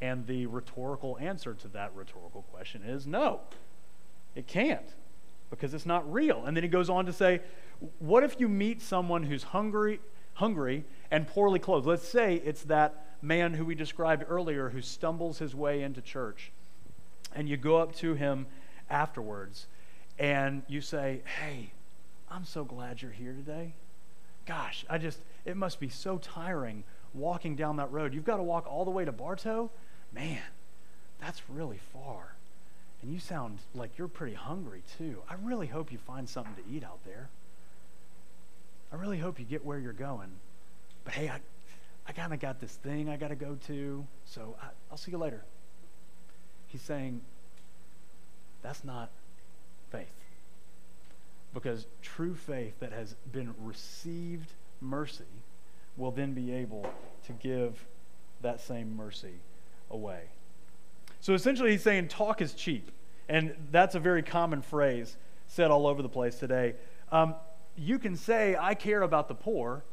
And 0.00 0.26
the 0.26 0.46
rhetorical 0.46 1.18
answer 1.20 1.52
to 1.52 1.68
that 1.68 1.92
rhetorical 1.94 2.42
question 2.50 2.82
is 2.82 3.06
no, 3.06 3.40
it 4.34 4.46
can't. 4.46 4.94
Because 5.50 5.74
it's 5.74 5.86
not 5.86 6.10
real. 6.12 6.44
And 6.44 6.56
then 6.56 6.64
he 6.64 6.68
goes 6.68 6.90
on 6.90 7.06
to 7.06 7.12
say, 7.12 7.40
what 7.98 8.24
if 8.24 8.40
you 8.40 8.48
meet 8.48 8.82
someone 8.82 9.22
who's 9.22 9.44
hungry, 9.44 10.00
hungry 10.34 10.84
and 11.10 11.26
poorly 11.26 11.58
clothed? 11.58 11.86
Let's 11.86 12.08
say 12.08 12.42
it's 12.44 12.62
that 12.64 13.06
man 13.22 13.54
who 13.54 13.64
we 13.64 13.74
described 13.74 14.24
earlier 14.28 14.70
who 14.70 14.80
stumbles 14.80 15.38
his 15.38 15.54
way 15.54 15.82
into 15.82 16.00
church. 16.00 16.52
And 17.34 17.48
you 17.48 17.56
go 17.56 17.76
up 17.76 17.94
to 17.96 18.14
him 18.14 18.46
afterwards 18.90 19.66
and 20.18 20.62
you 20.68 20.80
say, 20.80 21.22
Hey, 21.40 21.72
I'm 22.30 22.44
so 22.44 22.64
glad 22.64 23.00
you're 23.02 23.10
here 23.12 23.32
today. 23.32 23.74
Gosh, 24.46 24.84
I 24.88 24.98
just, 24.98 25.18
it 25.44 25.56
must 25.56 25.78
be 25.78 25.88
so 25.88 26.18
tiring 26.18 26.84
walking 27.14 27.54
down 27.54 27.76
that 27.76 27.92
road. 27.92 28.14
You've 28.14 28.24
got 28.24 28.38
to 28.38 28.42
walk 28.42 28.66
all 28.66 28.84
the 28.84 28.90
way 28.90 29.04
to 29.04 29.12
Bartow? 29.12 29.70
Man, 30.12 30.40
that's 31.20 31.42
really 31.48 31.80
far. 31.92 32.34
And 33.02 33.12
you 33.12 33.20
sound 33.20 33.58
like 33.74 33.96
you're 33.96 34.08
pretty 34.08 34.34
hungry 34.34 34.82
too. 34.98 35.22
I 35.28 35.34
really 35.42 35.66
hope 35.66 35.92
you 35.92 35.98
find 35.98 36.28
something 36.28 36.54
to 36.56 36.70
eat 36.70 36.82
out 36.82 36.98
there. 37.04 37.28
I 38.92 38.96
really 38.96 39.18
hope 39.18 39.38
you 39.38 39.44
get 39.44 39.64
where 39.64 39.78
you're 39.78 39.92
going. 39.92 40.30
But 41.04 41.14
hey, 41.14 41.28
I, 41.28 41.40
I 42.06 42.12
kind 42.12 42.32
of 42.32 42.40
got 42.40 42.60
this 42.60 42.72
thing 42.72 43.08
I 43.08 43.16
got 43.16 43.28
to 43.28 43.36
go 43.36 43.56
to, 43.66 44.06
so 44.24 44.56
I, 44.60 44.66
I'll 44.90 44.96
see 44.96 45.10
you 45.10 45.18
later. 45.18 45.42
He's 46.66 46.82
saying, 46.82 47.20
that's 48.62 48.82
not 48.84 49.10
faith. 49.90 50.06
Because 51.54 51.86
true 52.02 52.34
faith 52.34 52.78
that 52.80 52.92
has 52.92 53.14
been 53.32 53.54
received 53.60 54.52
mercy 54.80 55.24
will 55.96 56.10
then 56.10 56.32
be 56.32 56.52
able 56.52 56.90
to 57.26 57.32
give 57.32 57.86
that 58.42 58.60
same 58.60 58.96
mercy 58.96 59.34
away. 59.90 60.22
So 61.20 61.34
essentially, 61.34 61.72
he's 61.72 61.82
saying 61.82 62.08
talk 62.08 62.40
is 62.40 62.54
cheap. 62.54 62.90
And 63.28 63.54
that's 63.70 63.94
a 63.94 64.00
very 64.00 64.22
common 64.22 64.62
phrase 64.62 65.16
said 65.46 65.70
all 65.70 65.86
over 65.86 66.02
the 66.02 66.08
place 66.08 66.38
today. 66.38 66.74
Um, 67.10 67.34
you 67.76 67.98
can 67.98 68.16
say, 68.16 68.56
I 68.58 68.74
care 68.74 69.02
about 69.02 69.28
the 69.28 69.34
poor, 69.34 69.84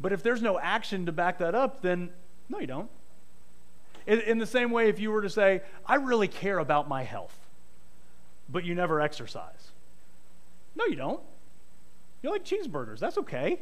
but 0.00 0.12
if 0.12 0.22
there's 0.22 0.42
no 0.42 0.58
action 0.58 1.06
to 1.06 1.12
back 1.12 1.38
that 1.38 1.54
up, 1.54 1.82
then 1.82 2.10
no, 2.48 2.58
you 2.58 2.66
don't. 2.66 2.90
In, 4.06 4.20
in 4.20 4.38
the 4.38 4.46
same 4.46 4.70
way, 4.70 4.88
if 4.88 4.98
you 4.98 5.10
were 5.10 5.22
to 5.22 5.30
say, 5.30 5.62
I 5.86 5.96
really 5.96 6.28
care 6.28 6.58
about 6.58 6.88
my 6.88 7.02
health, 7.02 7.36
but 8.48 8.64
you 8.64 8.74
never 8.74 9.00
exercise, 9.00 9.72
no, 10.74 10.86
you 10.86 10.96
don't. 10.96 11.20
You 12.22 12.30
like 12.30 12.44
cheeseburgers. 12.44 12.98
That's 12.98 13.18
okay. 13.18 13.58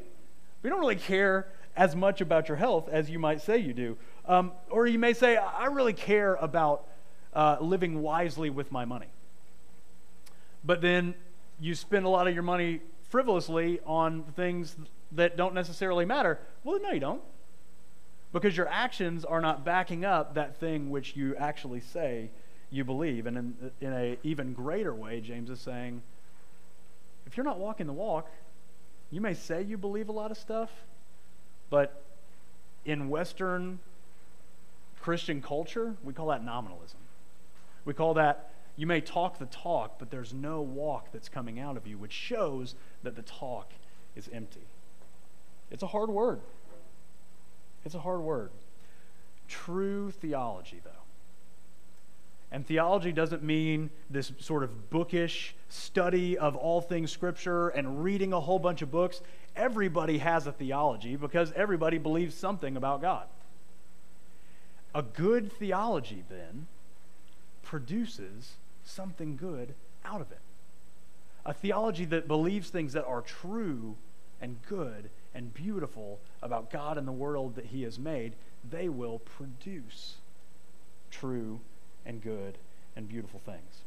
But 0.60 0.68
you 0.68 0.70
don't 0.70 0.80
really 0.80 0.96
care 0.96 1.48
as 1.76 1.94
much 1.94 2.20
about 2.20 2.48
your 2.48 2.56
health 2.56 2.88
as 2.88 3.10
you 3.10 3.18
might 3.18 3.40
say 3.40 3.58
you 3.58 3.74
do. 3.74 3.96
Um, 4.28 4.52
or 4.70 4.86
you 4.86 4.98
may 4.98 5.12
say, 5.12 5.36
I 5.36 5.66
really 5.66 5.92
care 5.92 6.34
about 6.34 6.86
uh, 7.32 7.58
living 7.60 8.02
wisely 8.02 8.50
with 8.50 8.72
my 8.72 8.84
money. 8.84 9.06
But 10.64 10.80
then 10.80 11.14
you 11.60 11.74
spend 11.74 12.06
a 12.06 12.08
lot 12.08 12.26
of 12.26 12.34
your 12.34 12.42
money 12.42 12.80
frivolously 13.08 13.80
on 13.86 14.24
things 14.34 14.76
that 15.12 15.36
don't 15.36 15.54
necessarily 15.54 16.04
matter. 16.04 16.40
Well, 16.64 16.80
no, 16.82 16.90
you 16.90 17.00
don't. 17.00 17.22
Because 18.32 18.56
your 18.56 18.68
actions 18.68 19.24
are 19.24 19.40
not 19.40 19.64
backing 19.64 20.04
up 20.04 20.34
that 20.34 20.56
thing 20.56 20.90
which 20.90 21.16
you 21.16 21.36
actually 21.36 21.80
say 21.80 22.30
you 22.70 22.84
believe. 22.84 23.26
And 23.26 23.38
in, 23.38 23.70
in 23.80 23.92
an 23.92 24.16
even 24.24 24.52
greater 24.52 24.94
way, 24.94 25.20
James 25.20 25.50
is 25.50 25.60
saying, 25.60 26.02
if 27.26 27.36
you're 27.36 27.44
not 27.44 27.58
walking 27.58 27.86
the 27.86 27.92
walk, 27.92 28.28
you 29.10 29.20
may 29.20 29.34
say 29.34 29.62
you 29.62 29.78
believe 29.78 30.08
a 30.08 30.12
lot 30.12 30.30
of 30.30 30.36
stuff, 30.36 30.70
but 31.70 32.02
in 32.84 33.08
Western 33.08 33.78
Christian 35.06 35.40
culture, 35.40 35.94
we 36.02 36.12
call 36.12 36.26
that 36.26 36.44
nominalism. 36.44 36.98
We 37.84 37.94
call 37.94 38.14
that 38.14 38.50
you 38.74 38.88
may 38.88 39.00
talk 39.00 39.38
the 39.38 39.46
talk, 39.46 40.00
but 40.00 40.10
there's 40.10 40.34
no 40.34 40.62
walk 40.62 41.12
that's 41.12 41.28
coming 41.28 41.60
out 41.60 41.76
of 41.76 41.86
you, 41.86 41.96
which 41.96 42.12
shows 42.12 42.74
that 43.04 43.14
the 43.14 43.22
talk 43.22 43.70
is 44.16 44.28
empty. 44.32 44.66
It's 45.70 45.84
a 45.84 45.86
hard 45.86 46.10
word. 46.10 46.40
It's 47.84 47.94
a 47.94 48.00
hard 48.00 48.18
word. 48.18 48.50
True 49.46 50.10
theology, 50.10 50.80
though. 50.82 50.90
And 52.50 52.66
theology 52.66 53.12
doesn't 53.12 53.44
mean 53.44 53.90
this 54.10 54.32
sort 54.40 54.64
of 54.64 54.90
bookish 54.90 55.54
study 55.68 56.36
of 56.36 56.56
all 56.56 56.80
things 56.80 57.12
Scripture 57.12 57.68
and 57.68 58.02
reading 58.02 58.32
a 58.32 58.40
whole 58.40 58.58
bunch 58.58 58.82
of 58.82 58.90
books. 58.90 59.20
Everybody 59.54 60.18
has 60.18 60.48
a 60.48 60.52
theology 60.52 61.14
because 61.14 61.52
everybody 61.52 61.98
believes 61.98 62.34
something 62.34 62.76
about 62.76 63.00
God. 63.00 63.28
A 64.96 65.02
good 65.02 65.52
theology, 65.52 66.24
then, 66.30 66.68
produces 67.62 68.54
something 68.82 69.36
good 69.36 69.74
out 70.06 70.22
of 70.22 70.32
it. 70.32 70.38
A 71.44 71.52
theology 71.52 72.06
that 72.06 72.26
believes 72.26 72.70
things 72.70 72.94
that 72.94 73.04
are 73.04 73.20
true 73.20 73.96
and 74.40 74.56
good 74.66 75.10
and 75.34 75.52
beautiful 75.52 76.18
about 76.40 76.70
God 76.70 76.96
and 76.96 77.06
the 77.06 77.12
world 77.12 77.56
that 77.56 77.66
He 77.66 77.82
has 77.82 77.98
made, 77.98 78.36
they 78.70 78.88
will 78.88 79.18
produce 79.18 80.14
true 81.10 81.60
and 82.06 82.22
good 82.22 82.56
and 82.96 83.06
beautiful 83.06 83.40
things. 83.44 83.82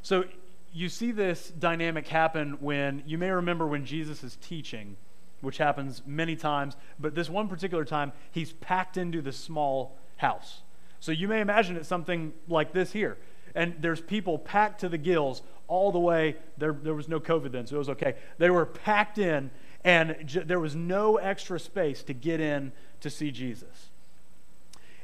So 0.00 0.24
you 0.72 0.88
see 0.88 1.12
this 1.12 1.50
dynamic 1.50 2.08
happen 2.08 2.56
when 2.60 3.02
you 3.06 3.18
may 3.18 3.30
remember 3.30 3.66
when 3.66 3.84
Jesus 3.84 4.24
is 4.24 4.36
teaching, 4.36 4.96
which 5.44 5.58
happens 5.58 6.02
many 6.06 6.36
times, 6.36 6.76
but 6.98 7.14
this 7.14 7.28
one 7.28 7.48
particular 7.48 7.84
time, 7.84 8.12
he's 8.30 8.52
packed 8.52 8.96
into 8.96 9.22
the 9.22 9.32
small 9.32 9.96
house. 10.16 10.62
So 11.00 11.12
you 11.12 11.28
may 11.28 11.40
imagine 11.40 11.76
it's 11.76 11.88
something 11.88 12.32
like 12.48 12.72
this 12.72 12.92
here. 12.92 13.18
And 13.54 13.76
there's 13.80 14.00
people 14.00 14.38
packed 14.38 14.80
to 14.80 14.88
the 14.88 14.98
gills 14.98 15.42
all 15.68 15.92
the 15.92 15.98
way. 15.98 16.36
There, 16.58 16.72
there 16.72 16.94
was 16.94 17.08
no 17.08 17.20
COVID 17.20 17.52
then, 17.52 17.66
so 17.66 17.76
it 17.76 17.78
was 17.78 17.88
okay. 17.90 18.16
They 18.38 18.50
were 18.50 18.66
packed 18.66 19.18
in, 19.18 19.50
and 19.84 20.16
j- 20.24 20.42
there 20.42 20.58
was 20.58 20.74
no 20.74 21.16
extra 21.16 21.60
space 21.60 22.02
to 22.04 22.14
get 22.14 22.40
in 22.40 22.72
to 23.00 23.10
see 23.10 23.30
Jesus. 23.30 23.90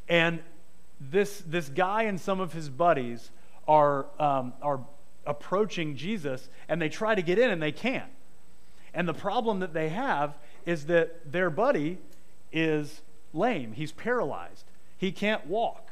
And 0.08 0.40
this, 1.00 1.42
this 1.46 1.68
guy 1.68 2.02
and 2.02 2.20
some 2.20 2.40
of 2.40 2.52
his 2.52 2.68
buddies 2.68 3.30
are, 3.68 4.06
um, 4.18 4.52
are 4.60 4.80
approaching 5.26 5.96
Jesus 5.96 6.48
and 6.68 6.80
they 6.80 6.88
try 6.88 7.14
to 7.14 7.22
get 7.22 7.38
in 7.38 7.50
and 7.50 7.62
they 7.62 7.72
can't. 7.72 8.10
And 8.94 9.08
the 9.08 9.14
problem 9.14 9.60
that 9.60 9.72
they 9.72 9.88
have 9.88 10.36
is 10.66 10.86
that 10.86 11.30
their 11.30 11.50
buddy 11.50 11.98
is 12.52 13.02
lame, 13.32 13.72
he's 13.72 13.92
paralyzed, 13.92 14.64
he 14.96 15.12
can't 15.12 15.46
walk. 15.46 15.86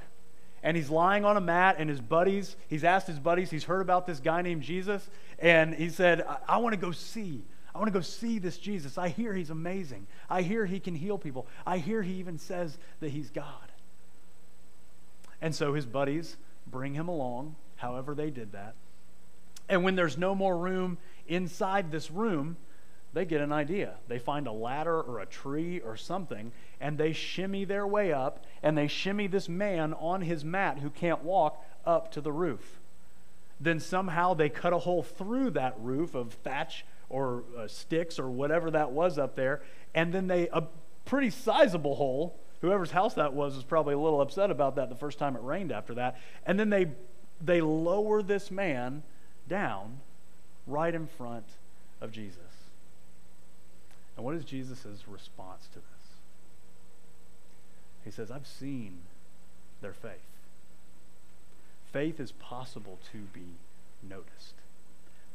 And 0.61 0.77
he's 0.77 0.91
lying 0.91 1.25
on 1.25 1.37
a 1.37 1.41
mat, 1.41 1.77
and 1.79 1.89
his 1.89 2.01
buddies, 2.01 2.57
he's 2.67 2.83
asked 2.83 3.07
his 3.07 3.21
buddies, 3.21 3.49
he's 3.49 3.65
heard 3.65 3.81
about 3.81 4.07
this 4.07 4.19
guy 4.19 4.43
named 4.43 4.63
Jesus, 4.63 5.09
and 5.39 5.73
he 5.73 5.89
said, 5.89 6.23
I, 6.23 6.39
I 6.49 6.57
want 6.57 6.73
to 6.75 6.81
go 6.81 6.91
see. 6.91 7.45
I 7.73 7.79
want 7.79 7.87
to 7.93 7.97
go 7.97 8.01
see 8.03 8.41
this 8.41 8.59
Jesus. 8.59 8.99
I 8.99 9.09
hear 9.09 9.33
he's 9.33 9.51
amazing. 9.51 10.09
I 10.29 10.43
hear 10.43 10.67
he 10.67 10.81
can 10.81 10.97
heal 10.97 11.17
people. 11.17 11.47
I 11.65 11.79
hear 11.79 12.03
he 12.03 12.15
even 12.15 12.39
says 12.39 12.77
that 12.99 13.11
he's 13.11 13.31
God. 13.31 13.71
And 15.41 15.55
so 15.55 15.75
his 15.75 15.87
buddies 15.87 16.37
bring 16.67 16.95
him 16.95 17.07
along, 17.07 17.55
however, 17.77 18.17
they 18.17 18.31
did 18.31 18.51
that. 18.53 18.75
And 19.69 19.85
when 19.85 19.95
there's 19.95 20.19
no 20.19 20.35
more 20.35 20.59
room 20.59 20.99
inside 21.29 21.93
this 21.93 22.11
room, 22.11 22.57
they 23.19 23.25
get 23.25 23.41
an 23.41 23.51
idea. 23.51 23.95
They 24.07 24.21
find 24.21 24.47
a 24.47 24.53
ladder 24.53 25.01
or 25.01 25.19
a 25.19 25.27
tree 25.27 25.81
or 25.81 25.97
something, 25.97 26.53
and 26.81 26.97
they 26.97 27.13
shimmy 27.13 27.65
their 27.65 27.85
way 27.85 28.13
up, 28.13 28.45
and 28.63 28.79
they 28.79 28.87
shimmy 28.87 29.27
this 29.27 29.49
man 29.49 29.93
on 29.95 30.21
his 30.21 30.45
mat 30.45 30.79
who 30.79 30.89
can't 30.89 31.25
walk 31.25 31.61
up 31.85 32.13
to 32.13 32.21
the 32.21 32.31
roof. 32.31 32.79
Then 33.59 33.81
somehow 33.81 34.35
they 34.35 34.49
cut 34.49 34.73
a 34.73 34.79
hole 34.79 35.03
through 35.03 35.51
that 35.51 35.75
roof 35.81 36.15
of 36.15 36.33
thatch 36.33 36.85
or 37.09 37.43
uh, 37.59 37.67
sticks 37.67 38.21
or 38.21 38.31
whatever 38.31 38.71
that 38.71 38.93
was 38.93 39.19
up 39.19 39.35
there, 39.35 39.63
and 39.97 40.13
then 40.13 40.29
they, 40.29 40.49
a 40.53 40.63
pretty 41.05 41.31
sizable 41.31 41.97
hole, 41.97 42.39
whoever's 42.61 42.93
house 42.93 43.15
that 43.15 43.33
was 43.33 43.57
was 43.57 43.65
probably 43.65 43.95
a 43.95 43.99
little 43.99 44.21
upset 44.21 44.49
about 44.49 44.77
that 44.77 44.91
the 44.91 44.95
first 44.95 45.19
time 45.19 45.35
it 45.35 45.43
rained 45.43 45.73
after 45.73 45.95
that. 45.95 46.21
And 46.47 46.57
then 46.57 46.71
they 46.71 46.93
they 47.41 47.61
lower 47.61 48.23
this 48.23 48.53
man 48.53 49.03
down 49.49 49.99
right 50.69 50.95
in 50.95 51.09
front 51.09 51.47
of 52.01 52.13
Jesus. 52.13 52.48
And 54.19 54.25
what 54.25 54.35
is 54.35 54.45
Jesus' 54.45 55.05
response 55.07 55.69
to 55.69 55.79
this? 55.79 56.09
He 58.05 58.11
says, 58.11 58.33
I've 58.33 58.49
seen 58.49 59.03
their 59.81 59.93
faith. 59.93 60.13
Faith 61.93 62.19
is 62.19 62.33
possible 62.33 62.99
to 63.13 63.19
be 63.33 63.55
noticed. 64.03 64.55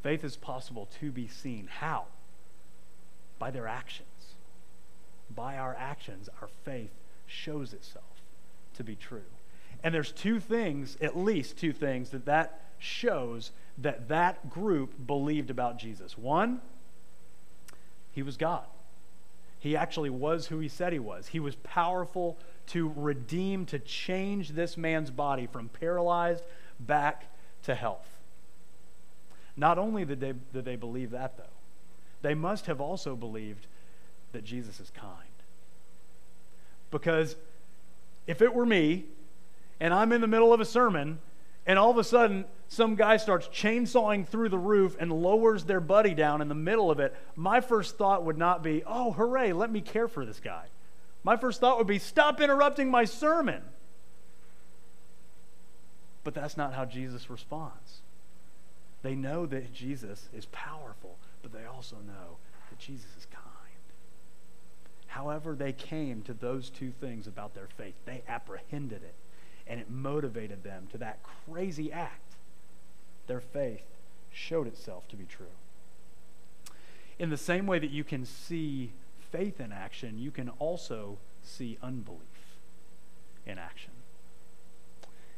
Faith 0.02 0.26
is 0.26 0.36
possible 0.36 0.90
to 1.00 1.12
be 1.12 1.30
seen. 1.30 1.70
How? 1.80 2.08
By 3.40 3.52
their 3.52 3.70
actions. 3.70 4.36
By 5.34 5.56
our 5.58 5.78
actions, 5.80 6.28
our 6.42 6.50
faith 6.66 6.92
shows 7.26 7.72
itself 7.72 8.04
to 8.76 8.84
be 8.84 8.98
true. 8.98 9.22
And 9.82 9.96
there's 9.96 10.12
two 10.12 10.42
things, 10.42 10.98
at 11.00 11.16
least 11.16 11.56
two 11.56 11.72
things, 11.72 12.10
that 12.10 12.26
that 12.26 12.60
shows 12.80 13.52
that 13.78 14.10
that 14.10 14.50
group 14.50 15.08
believed 15.08 15.50
about 15.50 15.80
Jesus. 15.80 16.18
One, 16.18 16.60
he 18.12 18.22
was 18.22 18.36
God. 18.36 18.66
He 19.64 19.78
actually 19.78 20.10
was 20.10 20.48
who 20.48 20.60
he 20.60 20.68
said 20.68 20.92
he 20.92 21.00
was. 21.00 21.28
He 21.28 21.40
was 21.40 21.56
powerful 21.56 22.38
to 22.68 22.92
redeem, 22.98 23.66
to 23.68 23.80
change 23.80 24.50
this 24.50 24.76
man's 24.76 25.10
body 25.10 25.48
from 25.48 25.70
paralyzed 25.70 26.44
back 26.82 27.28
to 27.64 27.74
health. 27.74 28.20
Not 29.56 29.78
only 29.78 30.04
did 30.04 30.20
they, 30.20 30.34
did 30.52 30.66
they 30.66 30.76
believe 30.76 31.12
that, 31.12 31.38
though, 31.38 31.44
they 32.22 32.34
must 32.34 32.66
have 32.66 32.82
also 32.82 33.16
believed 33.16 33.68
that 34.34 34.44
Jesus 34.44 34.82
is 34.82 34.90
kind. 34.90 35.30
Because 36.92 37.38
if 38.28 38.42
it 38.42 38.54
were 38.54 38.66
me 38.66 39.06
and 39.80 39.94
I'm 39.94 40.12
in 40.12 40.20
the 40.20 40.28
middle 40.28 40.52
of 40.52 40.60
a 40.60 40.66
sermon 40.66 41.20
and 41.66 41.80
all 41.80 41.92
of 41.92 41.98
a 41.98 42.04
sudden 42.04 42.46
some 42.68 42.96
guy 42.96 43.18
starts 43.18 43.48
chainsawing 43.48 44.28
through 44.28 44.50
the 44.50 44.58
roof 44.58 44.96
and 45.00 45.12
lowers 45.12 45.64
their 45.66 45.80
buddy 45.80 46.14
down 46.14 46.42
in 46.42 46.50
the 46.50 46.56
middle 46.56 46.90
of 46.90 47.00
it, 47.00 47.16
my 47.36 47.62
first 47.62 47.98
thought 47.98 48.26
would 48.26 48.38
not 48.38 48.64
be, 48.64 48.84
oh, 48.86 49.12
hooray, 49.12 49.54
let 49.54 49.72
me 49.72 49.82
care 49.82 50.08
for 50.08 50.26
this 50.26 50.40
guy. 50.40 50.66
My 51.24 51.38
first 51.38 51.60
thought 51.60 51.78
would 51.78 51.88
be, 51.88 52.00
stop 52.00 52.42
interrupting 52.42 52.90
my 52.90 53.06
sermon. 53.06 53.62
But 56.24 56.34
that's 56.34 56.58
not 56.58 56.74
how 56.74 56.86
Jesus 56.86 57.30
responds. 57.30 58.02
They 59.04 59.16
know 59.16 59.46
that 59.46 59.74
Jesus 59.74 60.30
is 60.34 60.46
powerful, 60.48 61.18
but 61.42 61.52
they 61.52 61.66
also 61.66 61.98
know 61.98 62.38
that 62.70 62.80
Jesus 62.80 63.10
is 63.18 63.28
kind. 63.32 63.44
However, 65.08 65.54
they 65.54 65.74
came 65.74 66.24
to 66.24 66.34
those 66.34 66.70
two 66.70 66.92
things 66.92 67.28
about 67.28 67.54
their 67.54 67.68
faith. 67.78 67.94
They 68.06 68.24
apprehended 68.28 69.04
it, 69.04 69.14
and 69.68 69.80
it 69.80 69.90
motivated 69.90 70.64
them 70.64 70.88
to 70.92 70.98
that 70.98 71.20
crazy 71.24 71.92
act. 71.92 72.36
Their 73.28 73.40
faith 73.40 73.86
showed 74.32 74.68
itself 74.68 75.08
to 75.10 75.16
be 75.16 75.26
true. 75.26 75.46
In 77.20 77.30
the 77.30 77.38
same 77.38 77.68
way 77.68 77.80
that 77.80 77.92
you 77.92 78.04
can 78.04 78.26
see 78.26 78.92
faith 79.32 79.60
in 79.60 79.72
action, 79.72 80.18
you 80.18 80.32
can 80.32 80.50
also 80.60 81.18
see 81.42 81.78
unbelief 81.82 82.20
in 83.46 83.58
action. 83.58 83.92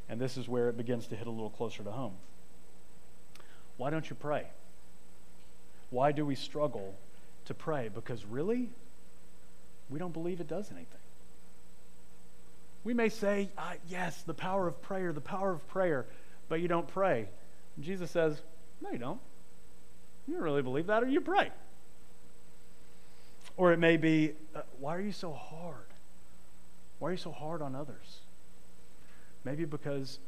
And 0.07 0.19
this 0.19 0.37
is 0.37 0.47
where 0.47 0.69
it 0.69 0.77
begins 0.77 1.07
to 1.07 1.15
hit 1.15 1.27
a 1.27 1.31
little 1.31 1.49
closer 1.49 1.83
to 1.83 1.91
home. 1.91 2.15
Why 3.77 3.89
don't 3.89 4.09
you 4.09 4.15
pray? 4.15 4.47
Why 5.89 6.11
do 6.11 6.25
we 6.25 6.35
struggle 6.35 6.95
to 7.45 7.53
pray? 7.53 7.89
Because 7.93 8.25
really, 8.25 8.69
we 9.89 9.99
don't 9.99 10.13
believe 10.13 10.39
it 10.39 10.47
does 10.47 10.71
anything. 10.71 10.99
We 12.85 12.93
may 12.93 13.09
say, 13.09 13.49
ah, 13.57 13.73
yes, 13.89 14.21
the 14.21 14.35
power 14.35 14.67
of 14.67 14.79
prayer, 14.81 15.11
the 15.11 15.19
power 15.19 15.51
of 15.51 15.67
prayer, 15.67 16.05
but 16.47 16.61
you 16.61 16.67
don't 16.67 16.87
pray. 16.87 17.27
And 17.75 17.83
Jesus 17.83 18.11
says, 18.11 18.39
no, 18.79 18.91
you 18.91 18.99
don't. 18.99 19.19
You 20.27 20.35
don't 20.35 20.43
really 20.43 20.61
believe 20.61 20.87
that, 20.87 21.03
or 21.03 21.07
you 21.07 21.19
pray. 21.19 21.51
Or 23.57 23.73
it 23.73 23.79
may 23.79 23.97
be, 23.97 24.33
uh, 24.55 24.61
why 24.79 24.95
are 24.95 25.01
you 25.01 25.11
so 25.11 25.33
hard? 25.33 25.87
Why 26.99 27.09
are 27.09 27.11
you 27.13 27.17
so 27.17 27.31
hard 27.31 27.63
on 27.63 27.75
others? 27.75 28.19
Maybe 29.43 29.65
because 29.65 30.19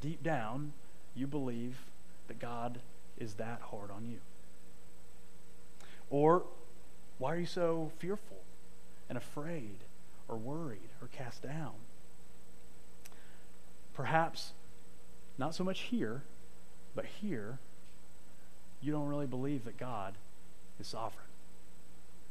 deep 0.00 0.22
down 0.22 0.72
you 1.14 1.28
believe 1.28 1.78
that 2.26 2.40
God 2.40 2.80
is 3.18 3.34
that 3.34 3.60
hard 3.60 3.92
on 3.92 4.06
you. 4.06 4.18
Or 6.10 6.42
why 7.18 7.34
are 7.34 7.38
you 7.38 7.46
so 7.46 7.92
fearful 7.98 8.38
and 9.08 9.16
afraid 9.16 9.78
or 10.28 10.36
worried 10.36 10.88
or 11.00 11.08
cast 11.08 11.42
down? 11.42 11.74
Perhaps 13.94 14.52
not 15.38 15.54
so 15.54 15.64
much 15.64 15.80
here, 15.80 16.22
but 16.94 17.04
here, 17.04 17.58
you 18.80 18.92
don't 18.92 19.06
really 19.06 19.26
believe 19.26 19.64
that 19.64 19.78
God 19.78 20.14
is 20.78 20.86
sovereign 20.86 21.26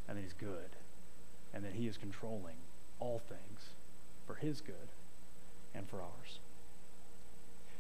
and 0.08 0.18
that 0.18 0.22
He's 0.22 0.34
good 0.34 0.76
and 1.54 1.64
that 1.64 1.74
He 1.74 1.88
is 1.88 1.98
controlling 1.98 2.56
all 3.00 3.20
things 3.20 3.70
for 4.26 4.36
His 4.36 4.62
good 4.62 4.76
and 5.74 5.88
for 5.88 6.02
ours. 6.02 6.40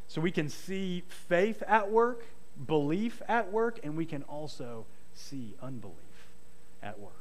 So 0.07 0.21
we 0.21 0.31
can 0.31 0.49
see 0.49 1.03
faith 1.07 1.61
at 1.67 1.91
work, 1.91 2.25
belief 2.65 3.21
at 3.27 3.51
work, 3.51 3.79
and 3.83 3.95
we 3.95 4.05
can 4.05 4.23
also 4.23 4.85
see 5.13 5.53
unbelief 5.61 5.95
at 6.81 6.99
work. 6.99 7.13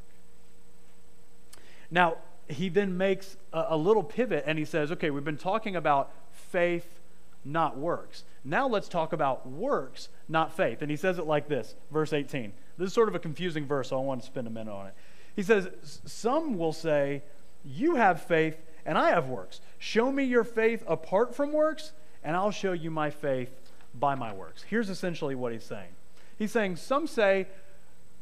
Now, 1.90 2.16
he 2.48 2.68
then 2.68 2.96
makes 2.96 3.36
a, 3.52 3.66
a, 3.70 3.76
little 3.76 4.02
pivot 4.02 4.44
and 4.46 4.58
he 4.58 4.64
says, 4.64 4.90
okay, 4.92 5.10
we've 5.10 5.24
been 5.24 5.36
talking 5.36 5.76
about 5.76 6.10
faith, 6.38 7.00
not 7.44 7.76
works. 7.76 8.24
Now 8.44 8.68
let's 8.68 8.88
talk 8.88 9.12
about 9.12 9.46
works, 9.46 10.08
not 10.28 10.56
faith. 10.56 10.82
And 10.82 10.90
he 10.90 10.96
says 10.96 11.18
it 11.18 11.26
like 11.26 11.48
this, 11.48 11.74
verse 11.90 12.12
18. 12.12 12.52
This 12.76 12.88
is 12.88 12.94
sort 12.94 13.08
of 13.08 13.14
a 13.14 13.18
confusing 13.18 13.66
verse, 13.66 13.88
so 13.88 13.98
I 13.98 14.02
want 14.02 14.20
to 14.20 14.26
spend 14.26 14.46
a 14.46 14.50
minute 14.50 14.72
on 14.72 14.86
it. 14.86 14.94
He 15.34 15.42
says, 15.42 15.68
Some 16.04 16.58
will 16.58 16.72
say, 16.72 17.22
You 17.64 17.96
have 17.96 18.22
faith 18.22 18.56
and 18.88 18.96
I 18.96 19.10
have 19.10 19.28
works. 19.28 19.60
Show 19.78 20.10
me 20.10 20.24
your 20.24 20.44
faith 20.44 20.82
apart 20.86 21.34
from 21.34 21.52
works, 21.52 21.92
and 22.24 22.34
I'll 22.34 22.50
show 22.50 22.72
you 22.72 22.90
my 22.90 23.10
faith 23.10 23.50
by 23.94 24.14
my 24.14 24.32
works. 24.32 24.62
Here's 24.62 24.88
essentially 24.88 25.34
what 25.34 25.52
he's 25.52 25.64
saying 25.64 25.90
He's 26.38 26.52
saying, 26.52 26.76
Some 26.76 27.06
say, 27.06 27.46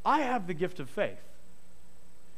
I 0.05 0.21
have 0.23 0.47
the 0.47 0.55
gift 0.55 0.81
of 0.81 0.91
faith. 0.91 1.21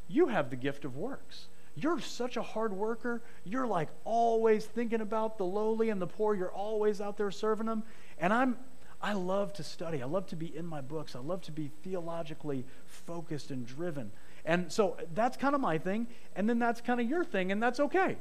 You 0.08 0.28
have 0.28 0.50
the 0.50 0.56
gift 0.56 0.84
of 0.84 0.96
works. 0.96 1.46
You're 1.80 2.00
such 2.00 2.36
a 2.36 2.42
hard 2.42 2.72
worker. 2.72 3.22
You're 3.44 3.66
like 3.66 3.88
always 4.04 4.64
thinking 4.64 5.00
about 5.00 5.38
the 5.38 5.44
lowly 5.44 5.90
and 5.90 6.00
the 6.00 6.06
poor. 6.06 6.34
You're 6.34 6.52
always 6.52 7.00
out 7.00 7.16
there 7.16 7.30
serving 7.30 7.66
them. 7.66 7.84
And 8.18 8.32
I'm 8.32 8.56
I 9.00 9.12
love 9.12 9.52
to 9.54 9.62
study. 9.62 10.02
I 10.02 10.06
love 10.06 10.26
to 10.28 10.36
be 10.36 10.54
in 10.56 10.66
my 10.66 10.80
books. 10.80 11.14
I 11.14 11.20
love 11.20 11.42
to 11.42 11.52
be 11.52 11.70
theologically 11.84 12.64
focused 12.86 13.50
and 13.50 13.64
driven. 13.64 14.10
And 14.44 14.72
so 14.72 14.96
that's 15.14 15.36
kind 15.36 15.54
of 15.54 15.60
my 15.60 15.78
thing. 15.78 16.08
And 16.34 16.48
then 16.48 16.58
that's 16.58 16.80
kind 16.80 17.00
of 17.00 17.08
your 17.08 17.24
thing, 17.24 17.52
and 17.52 17.62
that's 17.62 17.78
okay. 17.78 18.16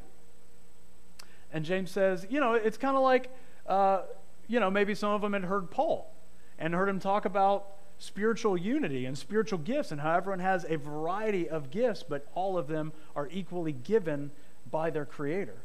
And 1.51 1.65
James 1.65 1.89
says, 1.89 2.27
you 2.29 2.39
know, 2.39 2.53
it's 2.53 2.77
kind 2.77 2.95
of 2.95 3.01
like, 3.01 3.31
uh, 3.65 4.01
you 4.47 4.59
know, 4.59 4.69
maybe 4.69 4.93
some 4.93 5.11
of 5.11 5.21
them 5.21 5.33
had 5.33 5.45
heard 5.45 5.71
Paul 5.71 6.13
and 6.59 6.75
heard 6.75 6.89
him 6.89 6.99
talk 6.99 7.25
about 7.25 7.67
spiritual 7.99 8.57
unity 8.57 9.05
and 9.05 9.17
spiritual 9.17 9.59
gifts 9.59 9.91
and 9.91 9.99
how 9.99 10.15
everyone 10.15 10.39
has 10.39 10.65
a 10.69 10.77
variety 10.77 11.49
of 11.49 11.71
gifts, 11.71 12.03
but 12.03 12.27
all 12.35 12.57
of 12.57 12.67
them 12.67 12.93
are 13.15 13.27
equally 13.31 13.71
given 13.71 14.31
by 14.69 14.89
their 14.89 15.05
Creator. 15.05 15.55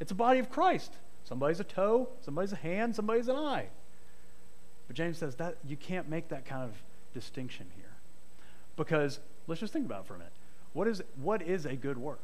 It's 0.00 0.12
a 0.12 0.14
body 0.16 0.38
of 0.38 0.50
Christ. 0.50 0.92
Somebody's 1.24 1.60
a 1.60 1.64
toe, 1.64 2.08
somebody's 2.20 2.52
a 2.52 2.56
hand, 2.56 2.94
somebody's 2.94 3.28
an 3.28 3.36
eye. 3.36 3.66
But 4.86 4.96
James 4.96 5.18
says 5.18 5.34
that 5.36 5.56
you 5.64 5.76
can't 5.76 6.08
make 6.08 6.28
that 6.28 6.44
kind 6.44 6.62
of 6.62 6.72
distinction 7.14 7.66
here. 7.76 7.84
Because 8.76 9.20
let's 9.46 9.60
just 9.60 9.72
think 9.72 9.86
about 9.86 10.02
it 10.02 10.06
for 10.06 10.14
a 10.14 10.18
minute. 10.18 10.32
What 10.72 10.86
is, 10.86 11.02
what 11.20 11.42
is 11.42 11.66
a 11.66 11.74
good 11.74 11.98
work? 11.98 12.20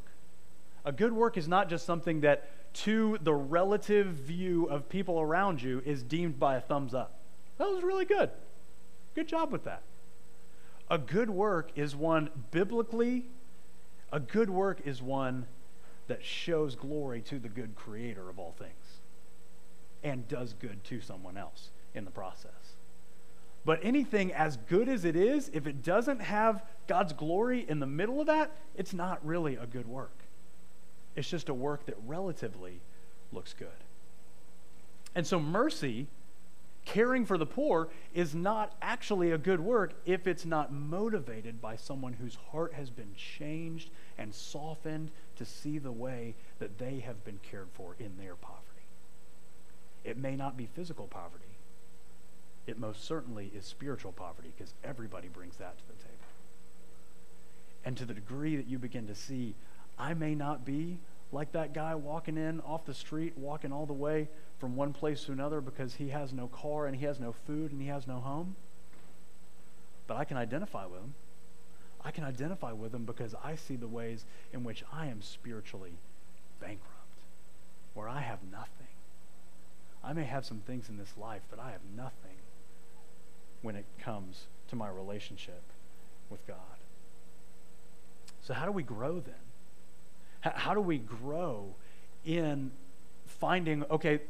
A 0.85 0.91
good 0.91 1.13
work 1.13 1.37
is 1.37 1.47
not 1.47 1.69
just 1.69 1.85
something 1.85 2.21
that, 2.21 2.73
to 2.75 3.17
the 3.21 3.33
relative 3.33 4.07
view 4.07 4.65
of 4.65 4.87
people 4.89 5.19
around 5.19 5.61
you, 5.61 5.81
is 5.85 6.03
deemed 6.03 6.39
by 6.39 6.55
a 6.55 6.61
thumbs 6.61 6.93
up. 6.93 7.19
That 7.57 7.69
was 7.69 7.83
really 7.83 8.05
good. 8.05 8.29
Good 9.15 9.27
job 9.27 9.51
with 9.51 9.63
that. 9.65 9.83
A 10.89 10.97
good 10.97 11.29
work 11.29 11.71
is 11.75 11.95
one 11.95 12.29
biblically, 12.51 13.25
a 14.11 14.19
good 14.19 14.49
work 14.49 14.81
is 14.85 15.01
one 15.01 15.47
that 16.07 16.23
shows 16.23 16.75
glory 16.75 17.21
to 17.21 17.39
the 17.39 17.49
good 17.49 17.75
creator 17.75 18.29
of 18.29 18.37
all 18.37 18.53
things 18.57 18.99
and 20.03 20.27
does 20.27 20.53
good 20.53 20.83
to 20.83 20.99
someone 20.99 21.37
else 21.37 21.69
in 21.95 22.05
the 22.05 22.11
process. 22.11 22.75
But 23.65 23.79
anything 23.81 24.33
as 24.33 24.57
good 24.57 24.89
as 24.89 25.05
it 25.05 25.15
is, 25.15 25.49
if 25.53 25.67
it 25.67 25.83
doesn't 25.83 26.21
have 26.21 26.63
God's 26.87 27.13
glory 27.13 27.65
in 27.67 27.79
the 27.79 27.87
middle 27.87 28.19
of 28.19 28.27
that, 28.27 28.51
it's 28.75 28.93
not 28.93 29.25
really 29.25 29.55
a 29.55 29.65
good 29.65 29.87
work. 29.87 30.17
It's 31.15 31.29
just 31.29 31.47
a 31.47 31.53
work 31.53 31.85
that 31.85 31.95
relatively 32.05 32.81
looks 33.31 33.53
good. 33.53 33.69
And 35.15 35.25
so 35.25 35.39
mercy 35.39 36.07
caring 36.85 37.25
for 37.25 37.37
the 37.37 37.45
poor 37.45 37.89
is 38.13 38.35
not 38.35 38.75
actually 38.81 39.31
a 39.31 39.37
good 39.37 39.59
work 39.59 39.93
if 40.05 40.27
it's 40.27 40.45
not 40.45 40.71
motivated 40.71 41.61
by 41.61 41.75
someone 41.75 42.13
whose 42.13 42.37
heart 42.51 42.73
has 42.73 42.89
been 42.89 43.13
changed 43.15 43.89
and 44.17 44.33
softened 44.33 45.11
to 45.37 45.45
see 45.45 45.77
the 45.77 45.91
way 45.91 46.35
that 46.59 46.77
they 46.77 46.99
have 46.99 47.23
been 47.23 47.39
cared 47.41 47.67
for 47.73 47.95
in 47.99 48.17
their 48.17 48.35
poverty. 48.35 48.63
It 50.03 50.17
may 50.17 50.35
not 50.35 50.57
be 50.57 50.65
physical 50.65 51.07
poverty, 51.07 51.45
it 52.67 52.79
most 52.79 53.03
certainly 53.05 53.51
is 53.55 53.65
spiritual 53.65 54.11
poverty 54.11 54.53
because 54.55 54.73
everybody 54.83 55.27
brings 55.27 55.57
that 55.57 55.77
to 55.77 55.83
the 55.87 56.03
table. 56.03 56.13
And 57.85 57.97
to 57.97 58.05
the 58.05 58.13
degree 58.13 58.55
that 58.55 58.67
you 58.67 58.79
begin 58.79 59.07
to 59.07 59.15
see, 59.15 59.55
I 59.97 60.13
may 60.13 60.35
not 60.35 60.65
be 60.65 60.99
like 61.33 61.51
that 61.53 61.73
guy 61.73 61.95
walking 61.95 62.37
in 62.37 62.61
off 62.61 62.85
the 62.85 62.93
street, 62.93 63.37
walking 63.37 63.71
all 63.71 63.85
the 63.85 63.93
way 63.93 64.29
from 64.59 64.75
one 64.75 64.93
place 64.93 65.23
to 65.25 65.31
another 65.31 65.61
because 65.61 65.95
he 65.95 66.09
has 66.09 66.31
no 66.31 66.47
car 66.47 66.85
and 66.85 66.95
he 66.95 67.05
has 67.05 67.19
no 67.19 67.33
food 67.45 67.71
and 67.71 67.81
he 67.81 67.87
has 67.87 68.07
no 68.07 68.19
home. 68.19 68.55
But 70.07 70.17
I 70.17 70.25
can 70.25 70.37
identify 70.37 70.85
with 70.85 70.99
him. 70.99 71.15
I 72.05 72.11
can 72.11 72.23
identify 72.23 72.71
with 72.71 72.93
him 72.93 73.05
because 73.05 73.33
I 73.43 73.55
see 73.55 73.75
the 73.75 73.87
ways 73.87 74.25
in 74.51 74.63
which 74.63 74.83
I 74.91 75.07
am 75.07 75.21
spiritually 75.21 75.93
bankrupt, 76.59 76.91
where 77.93 78.09
I 78.09 78.19
have 78.19 78.39
nothing. 78.51 78.87
I 80.03 80.13
may 80.13 80.25
have 80.25 80.45
some 80.45 80.59
things 80.59 80.89
in 80.89 80.97
this 80.97 81.13
life, 81.17 81.41
but 81.49 81.59
I 81.59 81.71
have 81.71 81.81
nothing 81.95 82.37
when 83.61 83.75
it 83.75 83.85
comes 83.99 84.47
to 84.67 84.75
my 84.75 84.89
relationship 84.89 85.61
with 86.29 86.45
God. 86.45 86.57
So, 88.41 88.53
how 88.53 88.65
do 88.65 88.73
we 88.73 88.83
grow 88.83 89.21
then? 89.21 89.35
How 90.43 90.73
do 90.73 90.81
we 90.81 90.97
grow 90.97 91.73
in 92.25 92.71
finding, 93.25 93.83
okay, 93.89 94.21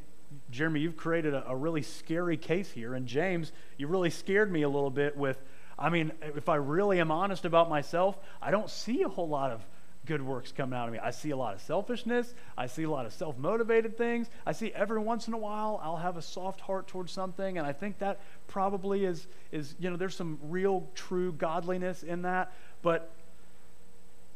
Jeremy, 0.52 0.80
you've 0.80 0.97
created 0.97 1.34
a, 1.34 1.47
a 1.47 1.56
really 1.56 1.82
scary 1.82 2.38
case 2.38 2.69
here. 2.71 2.93
And 2.93 3.08
James, 3.08 3.52
you 3.78 3.88
really 3.88 4.10
scared 4.10 4.52
me 4.52 4.62
a 4.62 4.69
little 4.69 4.91
bit 4.91 5.17
with, 5.17 5.41
I 5.78 5.89
mean, 5.89 6.12
if 6.21 6.49
I 6.49 6.56
really 6.56 6.99
am 6.99 7.10
honest 7.10 7.45
about 7.45 7.69
myself, 7.69 8.17
I 8.41 8.52
don't 8.52 8.69
see 8.69 9.02
a 9.02 9.10
whole 9.10 9.28
lot 9.28 9.52
of 9.52 9.65
good 10.06 10.21
works 10.21 10.52
coming 10.52 10.78
out 10.78 10.88
of 10.88 10.93
me. 10.93 10.99
I 10.99 11.12
see 11.12 11.32
a 11.32 11.38
lot 11.38 11.56
of 11.56 11.62
selfishness. 11.62 12.34
I 12.58 12.67
see 12.67 12.84
a 12.84 12.89
lot 12.89 13.06
of 13.06 13.13
self 13.13 13.38
motivated 13.38 13.97
things. 13.97 14.30
I 14.45 14.52
see 14.52 14.71
every 14.73 14.99
once 14.99 15.28
in 15.28 15.34
a 15.34 15.38
while 15.38 15.80
I'll 15.82 15.97
have 15.97 16.17
a 16.17 16.21
soft 16.21 16.62
heart 16.62 16.88
towards 16.88 17.12
something, 17.12 17.58
and 17.58 17.65
I 17.65 17.73
think 17.73 17.99
that 17.99 18.19
probably 18.47 19.06
is, 19.06 19.28
is 19.52 19.76
you 19.80 19.89
know, 19.89 19.95
there's 19.95 20.15
some 20.15 20.38
real, 20.43 20.88
true 20.93 21.32
godliness 21.32 22.04
in 22.04 22.23
that. 22.23 22.52
But 22.82 23.10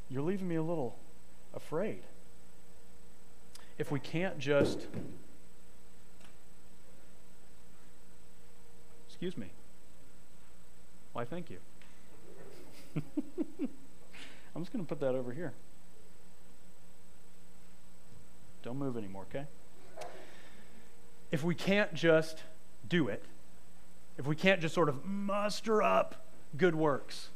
you're 0.09 0.23
leaving 0.23 0.47
me 0.47 0.55
a 0.55 0.63
little 0.63 0.95
afraid. 1.53 2.03
If 3.77 3.91
we 3.91 3.99
can't 3.99 4.39
just. 4.39 4.87
Excuse 9.07 9.37
me. 9.37 9.47
Why, 11.13 11.25
thank 11.25 11.49
you. 11.49 11.57
I'm 14.55 14.63
just 14.63 14.71
going 14.71 14.85
to 14.85 14.89
put 14.89 14.99
that 14.99 15.15
over 15.15 15.31
here. 15.31 15.53
Don't 18.63 18.77
move 18.77 18.97
anymore, 18.97 19.25
okay? 19.29 19.45
If 21.31 21.43
we 21.43 21.55
can't 21.55 21.93
just 21.93 22.43
do 22.87 23.07
it, 23.07 23.23
if 24.17 24.25
we 24.25 24.35
can't 24.35 24.61
just 24.61 24.73
sort 24.73 24.89
of 24.89 25.05
muster 25.05 25.81
up 25.81 26.27
good 26.55 26.75
works 26.75 27.29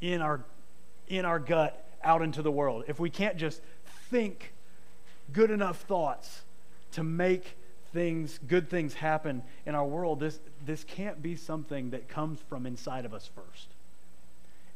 in 0.00 0.20
our 0.20 0.44
in 1.08 1.24
our 1.24 1.38
gut 1.38 1.87
out 2.02 2.22
into 2.22 2.42
the 2.42 2.50
world, 2.50 2.84
if 2.88 2.98
we 2.98 3.10
can't 3.10 3.36
just 3.36 3.60
think 4.10 4.52
good 5.32 5.50
enough 5.50 5.80
thoughts 5.82 6.42
to 6.92 7.02
make 7.02 7.56
things 7.92 8.38
good 8.46 8.68
things 8.68 8.94
happen 8.94 9.42
in 9.66 9.74
our 9.74 9.86
world, 9.86 10.20
this 10.20 10.40
this 10.64 10.84
can't 10.84 11.22
be 11.22 11.36
something 11.36 11.90
that 11.90 12.08
comes 12.08 12.40
from 12.48 12.66
inside 12.66 13.04
of 13.04 13.14
us 13.14 13.28
first. 13.34 13.68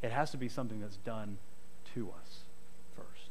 It 0.02 0.10
has 0.10 0.30
to 0.32 0.36
be 0.36 0.48
something 0.48 0.80
that's 0.80 0.96
done 0.96 1.38
to 1.94 2.10
us 2.20 2.40
first. 2.96 3.30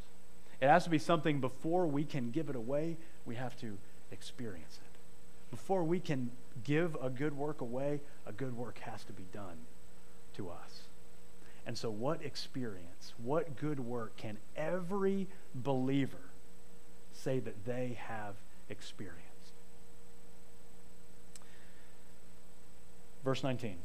It 0.61 0.67
has 0.67 0.83
to 0.85 0.89
be 0.89 0.99
something 0.99 1.41
before 1.41 1.85
we 1.87 2.05
can 2.05 2.31
give 2.31 2.49
it 2.49 2.55
away, 2.55 2.97
we 3.25 3.35
have 3.35 3.57
to 3.57 3.77
experience 4.11 4.79
it. 4.81 4.99
Before 5.49 5.83
we 5.83 5.99
can 5.99 6.31
give 6.63 6.95
a 7.01 7.09
good 7.09 7.35
work 7.35 7.61
away, 7.61 7.99
a 8.25 8.31
good 8.31 8.55
work 8.55 8.79
has 8.79 9.03
to 9.05 9.13
be 9.13 9.25
done 9.33 9.57
to 10.35 10.49
us. 10.49 10.83
And 11.65 11.77
so, 11.77 11.89
what 11.89 12.23
experience, 12.23 13.13
what 13.17 13.55
good 13.55 13.79
work 13.79 14.17
can 14.17 14.37
every 14.55 15.27
believer 15.53 16.31
say 17.13 17.39
that 17.39 17.65
they 17.65 17.97
have 18.07 18.35
experienced? 18.69 19.21
Verse 23.23 23.43
19. 23.43 23.77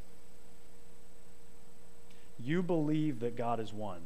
You 2.43 2.63
believe 2.63 3.21
that 3.21 3.37
God 3.37 3.61
is 3.61 3.73
one. 3.73 4.01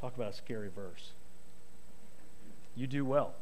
Talk 0.00 0.14
about 0.16 0.32
a 0.32 0.36
scary 0.36 0.68
verse. 0.68 1.12
You 2.74 2.86
do 2.86 3.04
well. 3.04 3.34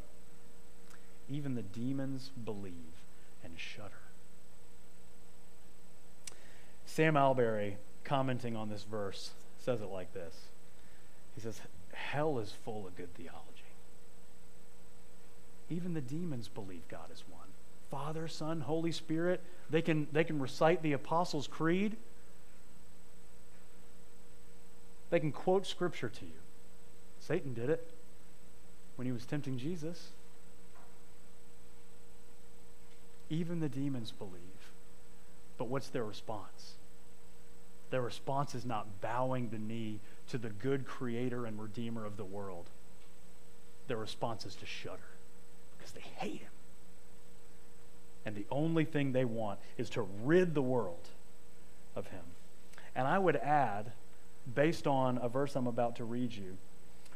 Even 1.29 1.55
the 1.55 1.63
demons 1.63 2.31
believe 2.45 2.73
and 3.43 3.59
shudder. 3.59 3.91
Sam 6.87 7.17
Allberry, 7.17 7.77
commenting 8.05 8.57
on 8.57 8.69
this 8.69 8.85
verse, 8.85 9.31
says 9.59 9.81
it 9.81 9.89
like 9.89 10.13
this 10.13 10.35
He 11.35 11.41
says, 11.41 11.61
Hell 11.93 12.39
is 12.39 12.53
full 12.65 12.87
of 12.87 12.97
good 12.97 13.15
theology. 13.15 13.41
Even 15.71 15.95
the 15.95 16.01
demons 16.01 16.49
believe 16.49 16.87
God 16.89 17.11
is 17.13 17.25
one. 17.31 17.49
Father, 17.91 18.29
Son, 18.29 18.61
Holy 18.61 18.93
Spirit, 18.93 19.41
they 19.71 19.83
can, 19.83 20.07
they 20.13 20.25
can 20.25 20.39
recite 20.41 20.83
the 20.83 20.93
Apostles' 20.93 21.47
Creed. 21.47 21.97
They 25.11 25.21
can 25.21 25.33
quote 25.33 25.67
Scripture 25.67 26.09
to 26.09 26.25
you. 26.25 26.33
Satan 27.21 27.55
did 27.55 27.71
it 27.71 27.89
when 28.97 29.07
he 29.07 29.13
was 29.13 29.25
tempting 29.25 29.59
Jesus. 29.59 30.09
Even 33.31 33.61
the 33.61 33.69
demons 33.69 34.13
believe. 34.13 34.41
But 35.57 35.69
what's 35.69 35.89
their 35.89 36.05
response? 36.05 36.75
Their 37.95 38.03
response 38.03 38.57
is 38.57 38.67
not 38.67 39.01
bowing 39.01 39.51
the 39.51 39.59
knee 39.59 40.01
to 40.31 40.37
the 40.37 40.49
good 40.49 40.85
creator 40.85 41.47
and 41.47 41.63
redeemer 41.63 42.05
of 42.05 42.17
the 42.17 42.25
world. 42.25 42.69
Their 43.87 43.99
response 43.99 44.45
is 44.45 44.57
to 44.57 44.67
shudder 44.67 45.13
because 45.79 45.93
they 45.93 46.01
hate 46.01 46.41
him. 46.41 46.51
And 48.27 48.35
the 48.35 48.47
only 48.51 48.85
thing 48.85 49.13
they 49.13 49.25
want 49.25 49.61
is 49.79 49.89
to 49.91 50.09
rid 50.25 50.55
the 50.55 50.61
world 50.61 51.07
of 51.95 52.09
him. 52.09 52.25
And 52.97 53.07
I 53.07 53.17
would 53.17 53.37
add, 53.37 53.93
based 54.53 54.89
on 54.89 55.17
a 55.19 55.29
verse 55.29 55.55
I'm 55.55 55.69
about 55.69 55.95
to 55.95 56.05
read 56.05 56.33
you, 56.33 56.57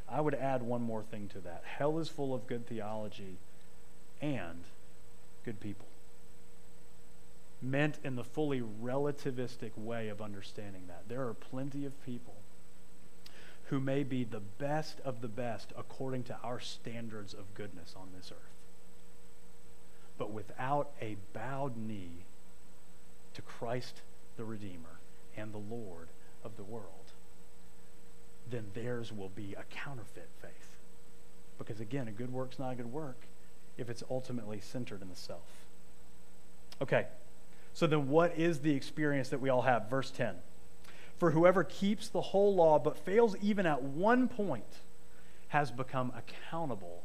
I 0.08 0.20
would 0.20 0.36
add 0.36 0.62
one 0.62 0.82
more 0.82 1.02
thing 1.02 1.26
to 1.32 1.40
that. 1.40 1.64
Hell 1.64 1.98
is 1.98 2.08
full 2.08 2.32
of 2.32 2.46
good 2.46 2.68
theology 2.68 3.38
and 4.22 4.62
good 5.44 5.58
people. 5.58 5.87
Meant 7.60 7.98
in 8.04 8.14
the 8.14 8.24
fully 8.24 8.60
relativistic 8.60 9.76
way 9.76 10.08
of 10.08 10.22
understanding 10.22 10.82
that. 10.88 11.08
There 11.08 11.26
are 11.26 11.34
plenty 11.34 11.84
of 11.84 12.04
people 12.04 12.34
who 13.64 13.80
may 13.80 14.02
be 14.02 14.24
the 14.24 14.40
best 14.40 15.00
of 15.04 15.20
the 15.20 15.28
best 15.28 15.72
according 15.76 16.22
to 16.24 16.36
our 16.42 16.60
standards 16.60 17.34
of 17.34 17.52
goodness 17.54 17.94
on 17.96 18.08
this 18.16 18.32
earth. 18.32 18.58
But 20.16 20.30
without 20.32 20.90
a 21.00 21.16
bowed 21.32 21.76
knee 21.76 22.24
to 23.34 23.42
Christ 23.42 24.02
the 24.36 24.44
Redeemer 24.44 25.00
and 25.36 25.52
the 25.52 25.58
Lord 25.58 26.08
of 26.42 26.56
the 26.56 26.64
world, 26.64 27.12
then 28.50 28.66
theirs 28.72 29.12
will 29.12 29.28
be 29.28 29.54
a 29.54 29.64
counterfeit 29.64 30.30
faith. 30.40 30.76
Because 31.58 31.80
again, 31.80 32.08
a 32.08 32.12
good 32.12 32.32
work's 32.32 32.58
not 32.58 32.72
a 32.72 32.76
good 32.76 32.92
work 32.92 33.26
if 33.76 33.90
it's 33.90 34.02
ultimately 34.10 34.60
centered 34.60 35.02
in 35.02 35.08
the 35.08 35.16
self. 35.16 35.66
Okay, 36.80 37.06
so 37.78 37.86
then 37.86 38.08
what 38.08 38.36
is 38.36 38.58
the 38.58 38.74
experience 38.74 39.28
that 39.28 39.40
we 39.40 39.50
all 39.50 39.62
have? 39.62 39.88
Verse 39.88 40.10
10. 40.10 40.34
For 41.16 41.30
whoever 41.30 41.62
keeps 41.62 42.08
the 42.08 42.20
whole 42.20 42.52
law 42.56 42.80
but 42.80 42.98
fails 42.98 43.36
even 43.40 43.66
at 43.66 43.80
one 43.80 44.26
point 44.26 44.80
has 45.50 45.70
become 45.70 46.12
accountable 46.16 47.04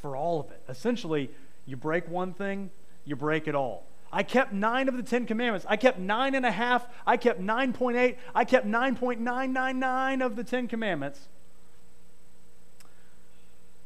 for 0.00 0.16
all 0.16 0.40
of 0.40 0.50
it. 0.50 0.62
Essentially, 0.66 1.28
you 1.66 1.76
break 1.76 2.08
one 2.08 2.32
thing, 2.32 2.70
you 3.04 3.16
break 3.16 3.46
it 3.48 3.54
all. 3.54 3.84
I 4.10 4.22
kept 4.22 4.54
nine 4.54 4.88
of 4.88 4.96
the 4.96 5.02
Ten 5.02 5.26
Commandments. 5.26 5.66
I 5.68 5.76
kept 5.76 5.98
nine 5.98 6.34
and 6.34 6.46
a 6.46 6.50
half. 6.50 6.86
I 7.06 7.18
kept 7.18 7.38
9.8. 7.42 8.16
I 8.34 8.44
kept 8.46 8.66
9.999 8.66 10.24
of 10.24 10.36
the 10.36 10.44
Ten 10.44 10.68
Commandments. 10.68 11.20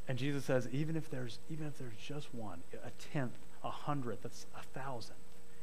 And 0.07 0.17
Jesus 0.17 0.45
says, 0.45 0.69
even 0.71 0.95
if 0.95 1.11
there's 1.11 1.41
even 1.51 1.67
if 1.67 1.77
there's 1.79 1.97
just 2.01 2.33
one, 2.33 2.61
a 2.85 2.91
tenth, 3.13 3.35
a 3.65 3.71
hundredth, 3.71 4.25
a 4.25 4.63
thousand. 4.79 5.17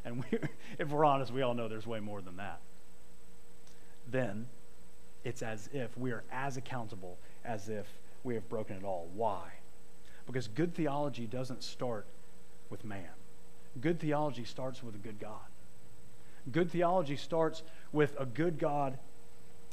And 0.05 0.23
we, 0.23 0.37
if 0.79 0.89
we're 0.89 1.03
honest, 1.03 1.33
we 1.33 1.41
all 1.41 1.53
know 1.53 1.67
there's 1.67 1.87
way 1.87 1.99
more 1.99 2.21
than 2.21 2.37
that. 2.37 2.59
Then 4.07 4.47
it's 5.23 5.41
as 5.41 5.69
if 5.73 5.97
we 5.97 6.11
are 6.11 6.23
as 6.31 6.55
accountable 6.55 7.17
as 7.43 7.67
if 7.67 7.87
we 8.23 8.35
have 8.35 8.47
broken 8.47 8.77
it 8.77 8.83
all. 8.83 9.09
Why? 9.13 9.43
Because 10.27 10.47
good 10.47 10.73
theology 10.73 11.25
doesn't 11.25 11.63
start 11.63 12.05
with 12.69 12.85
man. 12.85 13.09
Good 13.81 13.99
theology 13.99 14.45
starts 14.45 14.81
with 14.81 14.95
a 14.95 14.99
good 14.99 15.19
God. 15.19 15.39
Good 16.51 16.71
theology 16.71 17.15
starts 17.15 17.63
with 17.91 18.15
a 18.19 18.25
good 18.25 18.59
God 18.59 18.97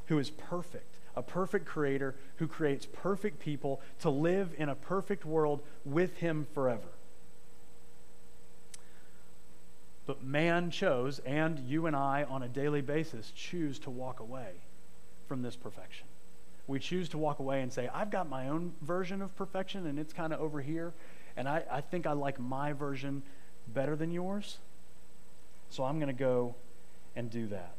who 0.07 0.19
is 0.19 0.31
perfect, 0.31 0.99
a 1.15 1.23
perfect 1.23 1.67
creator 1.67 2.15
who 2.37 2.49
creates 2.49 2.87
perfect 2.87 3.39
people 3.39 3.81
to 4.01 4.11
live 4.11 4.55
in 4.57 4.69
a 4.69 4.75
perfect 4.75 5.25
world 5.25 5.61
with 5.85 6.17
him 6.17 6.47
forever. 6.55 6.89
But 10.07 10.25
man 10.25 10.71
chose, 10.71 11.21
and 11.21 11.59
you 11.61 11.87
and 11.87 11.95
I 11.95 12.25
on 12.25 12.43
a 12.43 12.49
daily 12.49 12.81
basis 12.81 13.33
choose 13.35 13.79
to 13.81 13.91
walk 13.91 14.21
away 14.21 14.51
from 15.29 15.43
this 15.43 15.57
perfection. 15.57 16.07
We 16.67 16.79
choose 16.79 17.09
to 17.11 17.19
walk 17.19 17.39
away 17.39 17.63
and 17.63 17.73
say, 17.73 17.89
I've 17.93 18.11
got 18.11 18.29
my 18.29 18.49
own 18.49 18.73
version 18.83 19.23
of 19.23 19.35
perfection, 19.37 19.87
and 19.87 19.99
it's 19.99 20.13
kind 20.13 20.33
of 20.33 20.41
over 20.41 20.61
here, 20.61 20.93
and 21.37 21.49
I, 21.49 21.63
I 21.71 21.81
think 21.81 22.07
I 22.07 22.13
like 22.13 22.39
my 22.39 22.73
version 22.73 23.23
better 23.69 23.97
than 23.97 24.11
yours. 24.11 24.59
So 25.71 25.85
I'm 25.85 25.99
going 25.99 26.09
to 26.09 26.13
go 26.13 26.55
and 27.17 27.31
do 27.31 27.47
that. 27.49 27.75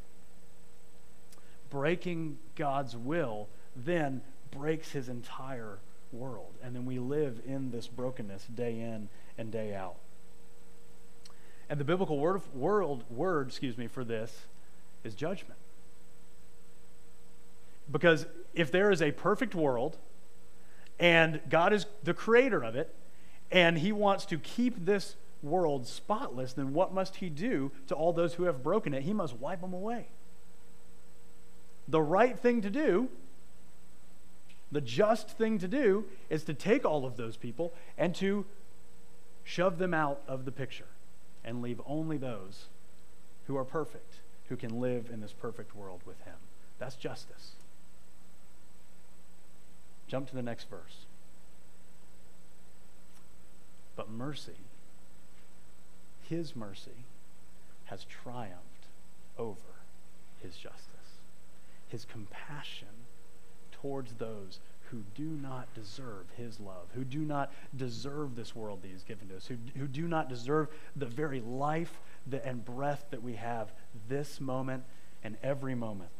Breaking 1.70 2.38
God's 2.56 2.96
will 2.96 3.48
then 3.76 4.22
breaks 4.52 4.92
his 4.92 5.10
entire 5.10 5.80
world. 6.12 6.54
And 6.64 6.76
then 6.76 6.86
we 6.86 7.00
live 7.00 7.42
in 7.46 7.72
this 7.72 7.88
brokenness 7.88 8.46
day 8.46 8.80
in 8.80 9.10
and 9.38 9.52
day 9.52 9.74
out. 9.76 9.96
And 11.69 11.80
the 11.80 11.84
biblical 11.84 12.19
word, 12.19 12.41
world, 12.54 13.04
word 13.10 13.47
excuse 13.47 13.78
me, 13.78 13.88
for 13.88 14.04
this 14.04 14.45
is 15.04 15.15
judgment. 15.15 15.60
Because 17.91 18.26
if 18.54 18.71
there 18.71 18.91
is 18.91 19.02
a 19.02 19.12
perfect 19.12 19.56
world 19.56 19.97
and 20.99 21.41
God 21.49 21.73
is 21.73 21.86
the 22.04 22.13
creator 22.13 22.63
of 22.63 22.76
it, 22.76 22.93
and 23.52 23.78
he 23.78 23.91
wants 23.91 24.26
to 24.26 24.38
keep 24.38 24.86
this 24.86 25.15
world 25.41 25.86
spotless, 25.86 26.54
then 26.54 26.73
what 26.73 26.93
must 26.93 27.17
he 27.17 27.30
do 27.30 27.71
to 27.88 27.95
all 27.95 28.13
those 28.13 28.36
who 28.36 28.43
have 28.43 28.63
broken 28.63 28.93
it? 28.93 29.04
He 29.04 29.13
must 29.13 29.36
wipe 29.36 29.62
them 29.62 29.73
away. 29.73 30.08
The 31.88 32.02
right 32.02 32.39
thing 32.39 32.62
to 32.62 32.69
do, 32.69 33.10
the 34.71 34.82
just 34.82 35.30
thing 35.30 35.60
to 35.60 35.67
do, 35.67 36.06
is 36.30 36.43
to 36.45 36.54
take 36.54 36.86
all 36.86 37.06
of 37.06 37.17
those 37.17 37.38
people 37.38 37.73
and 37.97 38.15
to 38.15 38.45
shove 39.43 39.78
them 39.78 39.93
out 39.93 40.21
of 40.28 40.45
the 40.45 40.52
picture 40.52 40.88
and 41.44 41.62
leave 41.62 41.82
only 41.86 42.18
those 42.18 42.66
who 43.48 43.58
are 43.58 43.66
perfect, 43.66 44.22
who 44.50 44.56
can 44.56 44.80
live 44.80 45.10
in 45.12 45.22
this 45.22 45.34
perfect 45.34 45.76
world 45.76 46.02
with 46.06 46.20
him. 46.22 46.36
That's 46.80 46.96
justice. 46.96 47.52
Jump 50.08 50.30
to 50.30 50.36
the 50.36 50.42
next 50.42 50.70
verse. 50.70 51.06
But 53.96 54.10
mercy, 54.10 54.58
his 56.22 56.56
mercy, 56.56 57.06
has 57.86 58.06
triumphed 58.06 58.88
over 59.38 59.82
his 60.42 60.56
justice. 60.56 61.20
His 61.88 62.06
compassion 62.06 62.88
towards 63.72 64.14
those 64.14 64.60
who 64.94 65.04
do 65.16 65.24
not 65.42 65.74
deserve 65.74 66.28
his 66.38 66.60
love, 66.60 66.86
who 66.94 67.04
do 67.04 67.22
not 67.22 67.52
deserve 67.76 68.36
this 68.36 68.56
world 68.56 68.84
that 68.84 68.90
he's 68.90 69.02
given 69.02 69.28
to 69.28 69.36
us, 69.36 69.48
who, 69.48 69.58
who 69.76 69.88
do 69.88 70.08
not 70.08 70.30
deserve 70.30 70.68
the 70.96 71.08
very 71.08 71.42
life 71.42 72.00
that, 72.28 72.46
and 72.46 72.64
breath 72.64 73.06
that 73.10 73.24
we 73.24 73.34
have 73.34 73.74
this 74.08 74.40
moment 74.40 74.84
and 75.24 75.36
every 75.42 75.74
moment. 75.74 76.12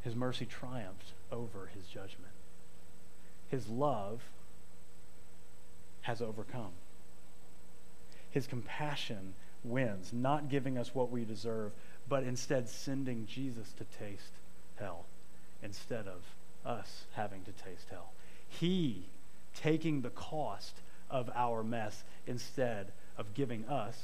His 0.00 0.16
mercy 0.16 0.46
triumphed 0.46 1.12
over 1.30 1.70
his 1.74 1.86
judgment. 1.86 2.32
His 3.48 3.68
love 3.68 4.22
has 6.00 6.22
overcome. 6.22 6.72
His 8.30 8.46
compassion 8.46 9.34
wins, 9.62 10.14
not 10.14 10.48
giving 10.48 10.78
us 10.78 10.94
what 10.94 11.10
we 11.10 11.26
deserve, 11.26 11.72
but 12.08 12.22
instead 12.22 12.70
sending 12.70 13.26
Jesus 13.26 13.74
to 13.74 13.84
taste 13.84 14.32
hell 14.76 15.04
instead 15.64 16.06
of 16.06 16.22
us 16.64 17.04
having 17.14 17.42
to 17.44 17.52
taste 17.52 17.88
hell. 17.90 18.12
He 18.46 19.06
taking 19.54 20.02
the 20.02 20.10
cost 20.10 20.80
of 21.10 21.30
our 21.34 21.62
mess 21.62 22.04
instead 22.26 22.92
of 23.16 23.34
giving 23.34 23.64
us, 23.66 23.98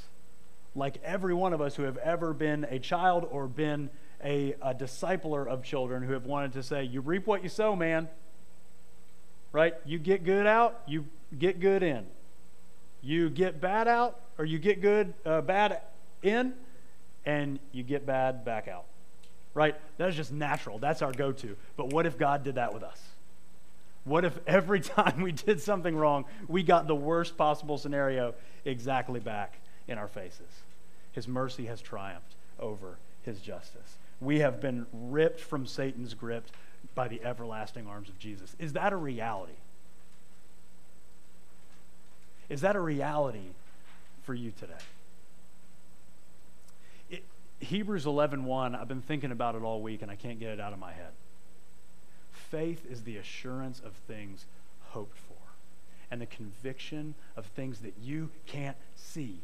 like 0.75 0.97
every 1.03 1.33
one 1.33 1.53
of 1.53 1.61
us 1.61 1.75
who 1.75 1.83
have 1.83 1.97
ever 1.97 2.33
been 2.33 2.65
a 2.69 2.79
child 2.79 3.27
or 3.29 3.47
been 3.47 3.89
a, 4.23 4.53
a 4.61 4.73
discipler 4.73 5.47
of 5.47 5.63
children 5.63 6.03
who 6.03 6.13
have 6.13 6.25
wanted 6.25 6.53
to 6.53 6.63
say, 6.63 6.83
You 6.83 7.01
reap 7.01 7.27
what 7.27 7.43
you 7.43 7.49
sow, 7.49 7.75
man. 7.75 8.07
Right? 9.51 9.73
You 9.85 9.99
get 9.99 10.23
good 10.23 10.47
out, 10.47 10.81
you 10.87 11.05
get 11.37 11.59
good 11.59 11.83
in. 11.83 12.05
You 13.01 13.29
get 13.29 13.59
bad 13.59 13.87
out, 13.87 14.19
or 14.37 14.45
you 14.45 14.59
get 14.59 14.81
good, 14.81 15.13
uh, 15.25 15.41
bad 15.41 15.81
in, 16.21 16.53
and 17.25 17.59
you 17.71 17.83
get 17.83 18.05
bad 18.05 18.45
back 18.45 18.67
out. 18.67 18.85
Right? 19.53 19.75
That 19.97 20.09
is 20.09 20.15
just 20.15 20.31
natural. 20.31 20.79
That's 20.79 21.01
our 21.01 21.11
go 21.11 21.31
to. 21.33 21.57
But 21.75 21.91
what 21.91 22.05
if 22.05 22.17
God 22.17 22.43
did 22.43 22.55
that 22.55 22.73
with 22.73 22.83
us? 22.83 23.01
What 24.03 24.25
if 24.25 24.39
every 24.47 24.79
time 24.81 25.21
we 25.21 25.31
did 25.31 25.61
something 25.61 25.95
wrong, 25.95 26.25
we 26.47 26.63
got 26.63 26.87
the 26.87 26.95
worst 26.95 27.37
possible 27.37 27.77
scenario 27.77 28.33
exactly 28.65 29.19
back 29.19 29.59
in 29.87 29.97
our 29.97 30.07
faces? 30.07 30.49
His 31.11 31.27
mercy 31.27 31.65
has 31.65 31.81
triumphed 31.81 32.35
over 32.59 32.97
his 33.23 33.39
justice. 33.39 33.97
We 34.19 34.39
have 34.39 34.61
been 34.61 34.85
ripped 34.93 35.39
from 35.39 35.65
Satan's 35.65 36.13
grip 36.13 36.45
by 36.95 37.07
the 37.07 37.23
everlasting 37.23 37.87
arms 37.87 38.09
of 38.09 38.17
Jesus. 38.19 38.55
Is 38.59 38.73
that 38.73 38.93
a 38.93 38.95
reality? 38.95 39.53
Is 42.49 42.61
that 42.61 42.75
a 42.75 42.79
reality 42.79 43.53
for 44.23 44.33
you 44.33 44.51
today? 44.51 44.73
Hebrews 47.61 48.05
11:1, 48.05 48.43
1, 48.43 48.75
I've 48.75 48.87
been 48.87 49.01
thinking 49.01 49.31
about 49.31 49.55
it 49.55 49.61
all 49.61 49.81
week 49.81 50.01
and 50.01 50.09
I 50.09 50.15
can't 50.15 50.39
get 50.39 50.49
it 50.49 50.59
out 50.59 50.73
of 50.73 50.79
my 50.79 50.91
head. 50.91 51.13
Faith 52.31 52.85
is 52.89 53.03
the 53.03 53.17
assurance 53.17 53.79
of 53.79 53.93
things 53.93 54.45
hoped 54.89 55.17
for 55.17 55.35
and 56.09 56.19
the 56.19 56.25
conviction 56.25 57.15
of 57.37 57.45
things 57.45 57.79
that 57.79 57.93
you 58.01 58.29
can't 58.45 58.75
see. 58.95 59.39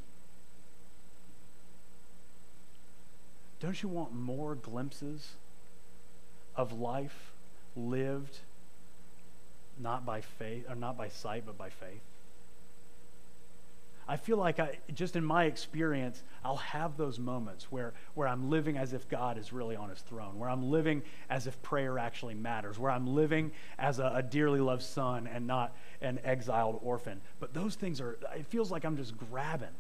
Don't 3.59 3.81
you 3.81 3.89
want 3.89 4.13
more 4.13 4.55
glimpses 4.55 5.33
of 6.55 6.73
life 6.73 7.31
lived 7.75 8.39
not 9.79 10.05
by 10.05 10.21
faith 10.21 10.65
or 10.67 10.75
not 10.75 10.97
by 10.97 11.07
sight 11.07 11.43
but 11.45 11.57
by 11.57 11.69
faith? 11.69 12.01
I 14.09 14.15
feel 14.15 14.37
like 14.37 14.59
I 14.59 14.79
just 14.93 15.17
in 15.17 15.25
my 15.25 15.45
experience, 15.45 16.23
I'll 16.43 16.55
have 16.57 16.95
those 16.95 17.19
moments 17.19 17.71
where, 17.71 17.93
where 18.13 18.27
I'm 18.27 18.49
living 18.49 18.77
as 18.77 18.93
if 18.93 19.09
God 19.09 19.37
is 19.37 19.51
really 19.51 19.75
on 19.75 19.89
his 19.89 19.99
throne, 19.99 20.39
where 20.39 20.49
I'm 20.49 20.71
living 20.71 21.03
as 21.29 21.45
if 21.45 21.61
prayer 21.61 21.99
actually 21.99 22.35
matters, 22.35 22.79
where 22.79 22.91
I'm 22.91 23.05
living 23.05 23.51
as 23.77 23.99
a, 23.99 24.11
a 24.15 24.23
dearly 24.23 24.61
loved 24.61 24.83
son 24.83 25.27
and 25.27 25.45
not 25.45 25.75
an 26.01 26.19
exiled 26.23 26.79
orphan. 26.81 27.19
But 27.41 27.53
those 27.53 27.75
things 27.75 27.99
are, 27.99 28.17
it 28.33 28.45
feels 28.47 28.71
like 28.71 28.85
I'm 28.85 28.95
just 28.95 29.17
grabbing 29.17 29.75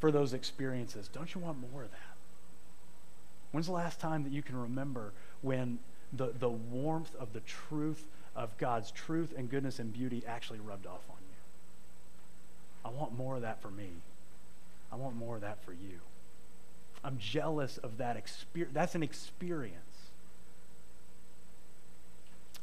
for 0.00 0.10
those 0.10 0.32
experiences. 0.32 1.08
Don't 1.08 1.34
you 1.34 1.40
want 1.40 1.58
more 1.70 1.82
of 1.82 1.90
that? 1.90 1.98
When's 3.52 3.66
the 3.66 3.72
last 3.72 4.00
time 4.00 4.24
that 4.24 4.32
you 4.32 4.42
can 4.42 4.56
remember 4.56 5.12
when 5.42 5.78
the, 6.14 6.32
the 6.38 6.48
warmth 6.48 7.14
of 7.16 7.32
the 7.32 7.40
truth 7.40 8.06
of 8.34 8.56
God's 8.56 8.90
truth 8.90 9.34
and 9.36 9.50
goodness 9.50 9.78
and 9.78 9.92
beauty 9.92 10.24
actually 10.26 10.60
rubbed 10.60 10.86
off 10.86 11.02
on 11.10 11.16
you? 11.20 11.23
I 12.84 12.90
want 12.90 13.16
more 13.16 13.36
of 13.36 13.42
that 13.42 13.62
for 13.62 13.70
me. 13.70 13.90
I 14.92 14.96
want 14.96 15.16
more 15.16 15.36
of 15.36 15.42
that 15.42 15.64
for 15.64 15.72
you. 15.72 16.00
I'm 17.02 17.18
jealous 17.18 17.78
of 17.78 17.98
that 17.98 18.16
experience. 18.16 18.74
That's 18.74 18.94
an 18.94 19.02
experience 19.02 19.78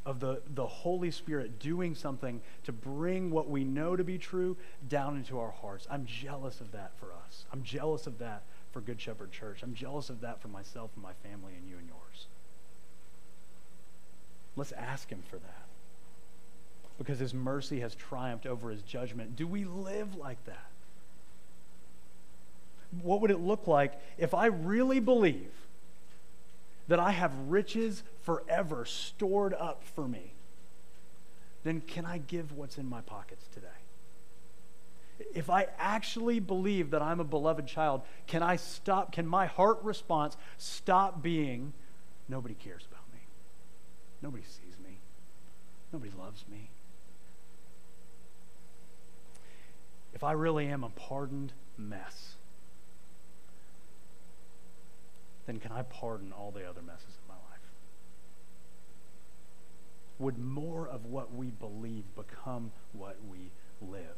of 0.04 0.18
the, 0.18 0.42
the 0.54 0.66
Holy 0.66 1.10
Spirit 1.10 1.60
doing 1.60 1.94
something 1.94 2.40
to 2.64 2.72
bring 2.72 3.30
what 3.30 3.48
we 3.48 3.62
know 3.62 3.94
to 3.94 4.02
be 4.02 4.18
true 4.18 4.56
down 4.88 5.16
into 5.16 5.38
our 5.38 5.52
hearts. 5.52 5.86
I'm 5.90 6.06
jealous 6.06 6.60
of 6.60 6.72
that 6.72 6.92
for 6.98 7.06
us. 7.26 7.44
I'm 7.52 7.62
jealous 7.62 8.06
of 8.06 8.18
that 8.18 8.42
for 8.72 8.80
Good 8.80 9.00
Shepherd 9.00 9.30
Church. 9.30 9.62
I'm 9.62 9.74
jealous 9.74 10.10
of 10.10 10.20
that 10.22 10.40
for 10.42 10.48
myself 10.48 10.90
and 10.94 11.02
my 11.02 11.12
family 11.22 11.52
and 11.56 11.68
you 11.68 11.76
and 11.78 11.86
yours. 11.86 12.26
Let's 14.56 14.72
ask 14.72 15.08
Him 15.08 15.22
for 15.28 15.36
that 15.36 15.61
because 17.02 17.18
his 17.18 17.34
mercy 17.34 17.80
has 17.80 17.96
triumphed 17.96 18.46
over 18.46 18.70
his 18.70 18.80
judgment. 18.82 19.34
Do 19.34 19.46
we 19.48 19.64
live 19.64 20.14
like 20.14 20.42
that? 20.44 20.66
What 23.02 23.20
would 23.20 23.32
it 23.32 23.40
look 23.40 23.66
like 23.66 24.00
if 24.18 24.34
I 24.34 24.46
really 24.46 25.00
believe 25.00 25.50
that 26.86 27.00
I 27.00 27.10
have 27.10 27.32
riches 27.48 28.04
forever 28.20 28.84
stored 28.84 29.52
up 29.54 29.82
for 29.82 30.06
me? 30.06 30.34
Then 31.64 31.80
can 31.80 32.06
I 32.06 32.18
give 32.18 32.52
what's 32.52 32.78
in 32.78 32.88
my 32.88 33.00
pockets 33.00 33.46
today? 33.52 33.66
If 35.34 35.50
I 35.50 35.68
actually 35.78 36.38
believe 36.38 36.90
that 36.90 37.02
I'm 37.02 37.18
a 37.18 37.24
beloved 37.24 37.66
child, 37.66 38.02
can 38.26 38.42
I 38.42 38.56
stop? 38.56 39.12
Can 39.12 39.26
my 39.26 39.46
heart 39.46 39.78
response 39.82 40.36
stop 40.56 41.22
being, 41.22 41.72
nobody 42.28 42.54
cares 42.54 42.86
about 42.88 43.04
me? 43.12 43.20
Nobody 44.20 44.44
sees 44.44 44.78
me. 44.84 44.98
Nobody 45.92 46.12
loves 46.16 46.44
me. 46.50 46.71
If 50.14 50.22
I 50.24 50.32
really 50.32 50.66
am 50.66 50.84
a 50.84 50.90
pardoned 50.90 51.52
mess, 51.76 52.34
then 55.46 55.58
can 55.58 55.72
I 55.72 55.82
pardon 55.82 56.32
all 56.32 56.50
the 56.50 56.68
other 56.68 56.82
messes 56.82 57.18
in 57.22 57.28
my 57.28 57.34
life? 57.34 57.60
Would 60.18 60.38
more 60.38 60.86
of 60.86 61.06
what 61.06 61.34
we 61.34 61.46
believe 61.46 62.04
become 62.14 62.72
what 62.92 63.16
we 63.28 63.50
live? 63.80 64.16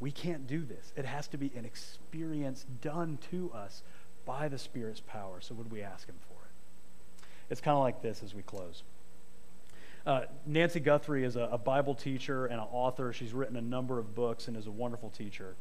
We 0.00 0.10
can't 0.10 0.46
do 0.46 0.64
this. 0.64 0.92
It 0.96 1.04
has 1.04 1.28
to 1.28 1.38
be 1.38 1.52
an 1.56 1.64
experience 1.64 2.66
done 2.80 3.18
to 3.30 3.52
us 3.52 3.82
by 4.26 4.48
the 4.48 4.58
Spirit's 4.58 5.00
power. 5.00 5.40
So, 5.40 5.54
would 5.54 5.70
we 5.70 5.82
ask 5.82 6.08
Him 6.08 6.16
for 6.28 6.34
it? 6.44 7.24
It's 7.50 7.60
kind 7.60 7.76
of 7.76 7.82
like 7.82 8.02
this 8.02 8.22
as 8.22 8.34
we 8.34 8.42
close. 8.42 8.82
Uh, 10.04 10.22
Nancy 10.46 10.80
Guthrie 10.80 11.24
is 11.24 11.36
a, 11.36 11.42
a, 11.52 11.58
Bible 11.58 11.94
teacher 11.94 12.46
and 12.46 12.60
an 12.60 12.66
author. 12.72 13.12
She's 13.12 13.32
written 13.32 13.56
a 13.56 13.60
number 13.62 14.00
of 14.00 14.14
books 14.14 14.48
and 14.48 14.56
is 14.56 14.66
a 14.66 14.70
wonderful 14.70 15.10
teacher 15.10 15.54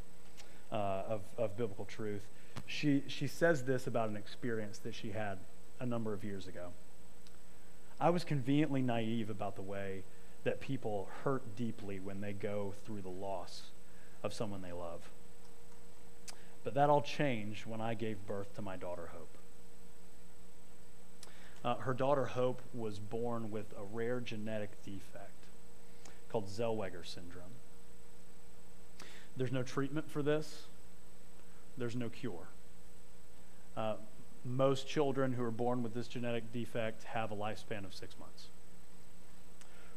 uh, 0.71 1.03
of, 1.07 1.21
of 1.37 1.55
biblical 1.55 1.85
truth. 1.85 2.27
She, 2.65 3.03
she 3.07 3.27
says 3.27 3.63
this 3.63 3.85
about 3.85 4.09
an 4.09 4.17
experience 4.17 4.79
that 4.79 4.95
she 4.95 5.11
had 5.11 5.37
a 5.79 5.85
number 5.85 6.13
of 6.13 6.23
years 6.23 6.47
ago. 6.47 6.69
I 7.99 8.09
was 8.09 8.23
conveniently 8.23 8.81
naive 8.81 9.29
about 9.29 9.55
the 9.55 9.61
way 9.61 10.03
that 10.43 10.59
people 10.59 11.07
hurt 11.23 11.55
deeply 11.55 11.99
when 11.99 12.19
they 12.19 12.33
go 12.33 12.73
through 12.83 13.01
the 13.01 13.09
loss 13.09 13.63
of 14.23 14.33
someone 14.33 14.63
they 14.63 14.71
love. 14.71 15.11
But 16.63 16.73
that 16.73 16.89
all 16.89 17.01
changed 17.01 17.67
when 17.67 17.79
I 17.79 17.93
gave 17.93 18.25
birth 18.25 18.55
to 18.55 18.63
my 18.63 18.75
daughter, 18.75 19.09
Hope. 19.13 19.37
Uh, 21.63 21.75
her 21.75 21.93
daughter 21.93 22.25
Hope 22.25 22.61
was 22.73 22.99
born 22.99 23.51
with 23.51 23.71
a 23.77 23.83
rare 23.83 24.19
genetic 24.19 24.83
defect 24.83 25.45
called 26.29 26.47
Zellweger 26.47 27.05
syndrome. 27.05 27.51
There's 29.37 29.51
no 29.51 29.63
treatment 29.63 30.09
for 30.09 30.23
this, 30.23 30.63
there's 31.77 31.95
no 31.95 32.09
cure. 32.09 32.47
Uh, 33.77 33.95
most 34.43 34.87
children 34.87 35.33
who 35.33 35.43
are 35.43 35.51
born 35.51 35.83
with 35.83 35.93
this 35.93 36.07
genetic 36.07 36.51
defect 36.51 37.03
have 37.03 37.31
a 37.31 37.35
lifespan 37.35 37.85
of 37.85 37.93
six 37.93 38.17
months. 38.19 38.47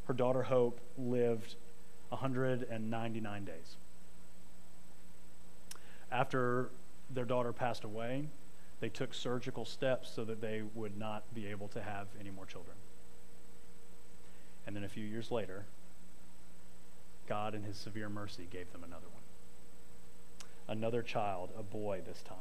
Her 0.06 0.14
daughter 0.14 0.42
Hope 0.42 0.80
lived 0.98 1.56
199 2.10 3.44
days. 3.44 3.76
After 6.12 6.70
their 7.10 7.24
daughter 7.24 7.52
passed 7.52 7.84
away, 7.84 8.26
they 8.84 8.90
took 8.90 9.14
surgical 9.14 9.64
steps 9.64 10.10
so 10.14 10.26
that 10.26 10.42
they 10.42 10.60
would 10.74 10.98
not 10.98 11.34
be 11.34 11.46
able 11.46 11.68
to 11.68 11.80
have 11.80 12.06
any 12.20 12.30
more 12.30 12.44
children. 12.44 12.76
And 14.66 14.76
then 14.76 14.84
a 14.84 14.90
few 14.90 15.06
years 15.06 15.30
later, 15.30 15.64
God, 17.26 17.54
in 17.54 17.62
His 17.62 17.78
severe 17.78 18.10
mercy, 18.10 18.46
gave 18.50 18.70
them 18.72 18.84
another 18.84 19.06
one. 19.10 19.22
Another 20.68 21.00
child, 21.00 21.48
a 21.58 21.62
boy 21.62 22.02
this 22.06 22.20
time. 22.20 22.36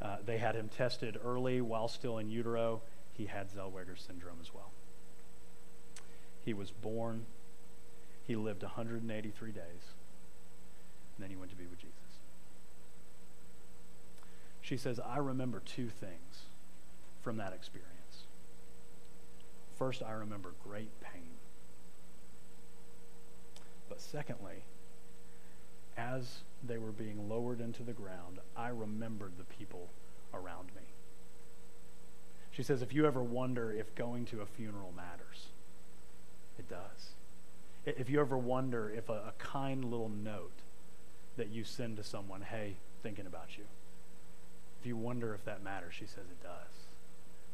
Uh, 0.00 0.18
they 0.24 0.38
had 0.38 0.54
him 0.54 0.68
tested 0.68 1.18
early 1.24 1.60
while 1.60 1.88
still 1.88 2.18
in 2.18 2.30
utero. 2.30 2.80
He 3.12 3.26
had 3.26 3.50
Zellweger 3.50 3.98
syndrome 3.98 4.38
as 4.40 4.54
well. 4.54 4.70
He 6.44 6.54
was 6.54 6.70
born. 6.70 7.26
He 8.24 8.36
lived 8.36 8.62
183 8.62 9.50
days. 9.50 9.64
And 11.16 11.24
then 11.24 11.30
he 11.30 11.34
went 11.34 11.50
to 11.50 11.56
be 11.56 11.66
with 11.66 11.80
Jesus. 11.80 12.03
She 14.64 14.78
says, 14.78 14.98
I 14.98 15.18
remember 15.18 15.60
two 15.60 15.90
things 15.90 16.46
from 17.20 17.36
that 17.36 17.52
experience. 17.52 17.90
First, 19.76 20.02
I 20.02 20.12
remember 20.12 20.54
great 20.66 20.88
pain. 21.02 21.34
But 23.90 24.00
secondly, 24.00 24.64
as 25.98 26.38
they 26.66 26.78
were 26.78 26.92
being 26.92 27.28
lowered 27.28 27.60
into 27.60 27.82
the 27.82 27.92
ground, 27.92 28.38
I 28.56 28.68
remembered 28.68 29.32
the 29.36 29.44
people 29.44 29.90
around 30.32 30.68
me. 30.74 30.82
She 32.50 32.62
says, 32.62 32.80
if 32.80 32.94
you 32.94 33.04
ever 33.04 33.22
wonder 33.22 33.70
if 33.70 33.94
going 33.94 34.24
to 34.26 34.40
a 34.40 34.46
funeral 34.46 34.94
matters, 34.96 35.48
it 36.58 36.70
does. 36.70 37.10
If 37.84 38.08
you 38.08 38.18
ever 38.18 38.38
wonder 38.38 38.90
if 38.90 39.10
a, 39.10 39.12
a 39.12 39.34
kind 39.36 39.84
little 39.84 40.08
note 40.08 40.62
that 41.36 41.50
you 41.50 41.64
send 41.64 41.98
to 41.98 42.02
someone, 42.02 42.40
hey, 42.40 42.76
thinking 43.02 43.26
about 43.26 43.58
you, 43.58 43.64
if 44.84 44.88
you 44.88 44.96
wonder 44.98 45.32
if 45.32 45.42
that 45.46 45.64
matters, 45.64 45.94
she 45.94 46.04
says 46.04 46.24
it 46.30 46.42
does. 46.42 46.52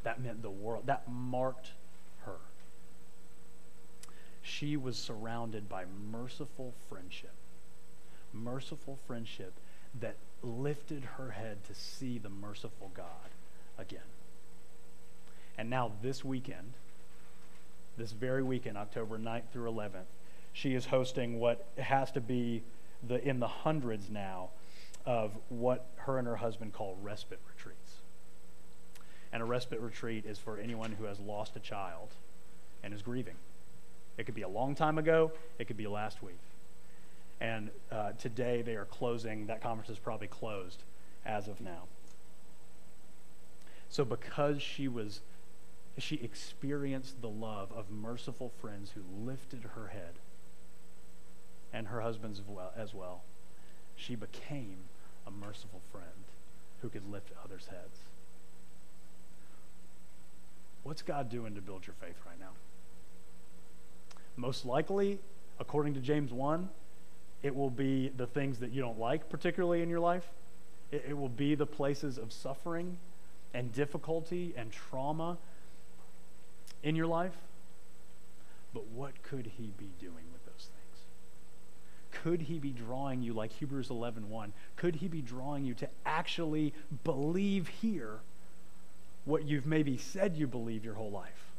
That 0.03 0.21
meant 0.21 0.41
the 0.41 0.49
world. 0.49 0.87
That 0.87 1.09
marked 1.09 1.71
her. 2.25 2.35
She 4.41 4.75
was 4.75 4.97
surrounded 4.97 5.69
by 5.69 5.85
merciful 6.11 6.73
friendship 6.89 7.31
merciful 8.33 8.97
friendship 9.07 9.53
that 9.99 10.15
lifted 10.41 11.03
her 11.17 11.31
head 11.31 11.63
to 11.65 11.75
see 11.75 12.17
the 12.17 12.29
merciful 12.29 12.91
God 12.95 13.05
again. 13.77 13.99
And 15.57 15.69
now, 15.69 15.91
this 16.01 16.23
weekend, 16.23 16.73
this 17.97 18.11
very 18.11 18.41
weekend, 18.41 18.77
October 18.77 19.19
9th 19.19 19.49
through 19.51 19.71
11th, 19.71 20.07
she 20.53 20.73
is 20.73 20.85
hosting 20.85 21.39
what 21.39 21.65
has 21.77 22.11
to 22.11 22.21
be 22.21 22.63
the, 23.07 23.23
in 23.27 23.39
the 23.39 23.47
hundreds 23.47 24.09
now 24.09 24.49
of 25.05 25.37
what 25.49 25.87
her 25.97 26.17
and 26.17 26.27
her 26.27 26.35
husband 26.35 26.73
call 26.73 26.97
respite 27.01 27.39
retreats. 27.47 27.95
And 29.33 29.41
a 29.41 29.45
respite 29.45 29.79
retreat 29.79 30.25
is 30.25 30.37
for 30.37 30.57
anyone 30.57 30.91
who 30.91 31.05
has 31.05 31.19
lost 31.19 31.55
a 31.55 31.59
child 31.59 32.09
and 32.83 32.93
is 32.93 33.01
grieving. 33.01 33.35
It 34.17 34.25
could 34.25 34.35
be 34.35 34.41
a 34.41 34.49
long 34.49 34.75
time 34.75 34.97
ago, 34.97 35.31
it 35.57 35.65
could 35.65 35.77
be 35.77 35.87
last 35.87 36.21
week. 36.21 36.39
And 37.39 37.69
uh, 37.91 38.11
today 38.19 38.61
they 38.61 38.75
are 38.75 38.85
closing. 38.85 39.47
That 39.47 39.61
conference 39.61 39.89
is 39.89 39.97
probably 39.97 40.27
closed 40.27 40.83
as 41.25 41.47
of 41.47 41.61
now. 41.61 41.83
So 43.89 44.05
because 44.05 44.61
she 44.61 44.87
was, 44.87 45.21
she 45.97 46.15
experienced 46.17 47.21
the 47.21 47.29
love 47.29 47.71
of 47.71 47.89
merciful 47.89 48.51
friends 48.61 48.91
who 48.91 49.01
lifted 49.25 49.63
her 49.75 49.87
head, 49.87 50.19
and 51.73 51.87
her 51.87 52.01
husband's 52.01 52.39
as 52.39 52.45
well, 52.47 52.71
as 52.77 52.93
well 52.93 53.21
she 54.01 54.15
became 54.15 54.77
a 55.27 55.31
merciful 55.31 55.81
friend 55.91 56.05
who 56.81 56.89
could 56.89 57.09
lift 57.11 57.31
others' 57.43 57.67
heads. 57.67 57.99
What's 60.83 61.01
God 61.01 61.29
doing 61.29 61.55
to 61.55 61.61
build 61.61 61.85
your 61.85 61.95
faith 62.01 62.17
right 62.25 62.39
now? 62.39 62.51
Most 64.35 64.65
likely, 64.65 65.19
according 65.59 65.93
to 65.93 65.99
James 65.99 66.31
1, 66.31 66.67
it 67.43 67.55
will 67.55 67.69
be 67.69 68.09
the 68.09 68.27
things 68.27 68.59
that 68.59 68.71
you 68.71 68.81
don't 68.81 68.99
like, 68.99 69.29
particularly 69.29 69.81
in 69.81 69.89
your 69.89 69.99
life. 69.99 70.27
It, 70.91 71.05
it 71.09 71.17
will 71.17 71.29
be 71.29 71.55
the 71.55 71.65
places 71.65 72.17
of 72.17 72.31
suffering 72.31 72.97
and 73.53 73.71
difficulty 73.71 74.53
and 74.55 74.71
trauma 74.71 75.37
in 76.83 76.95
your 76.95 77.07
life. 77.07 77.35
But 78.73 78.87
what 78.87 79.21
could 79.23 79.51
he 79.57 79.71
be 79.77 79.91
doing? 79.99 80.30
Could 82.11 82.41
he 82.41 82.59
be 82.59 82.71
drawing 82.71 83.21
you 83.21 83.33
like 83.33 83.51
Hebrews 83.53 83.89
11:1? 83.89 84.27
1? 84.27 84.53
Could 84.75 84.95
he 84.95 85.07
be 85.07 85.21
drawing 85.21 85.65
you 85.65 85.73
to 85.75 85.89
actually 86.05 86.73
believe 87.03 87.67
here 87.67 88.19
what 89.25 89.45
you've 89.45 89.65
maybe 89.65 89.97
said 89.97 90.35
you 90.35 90.47
believe 90.47 90.83
your 90.83 90.95
whole 90.95 91.11
life? 91.11 91.51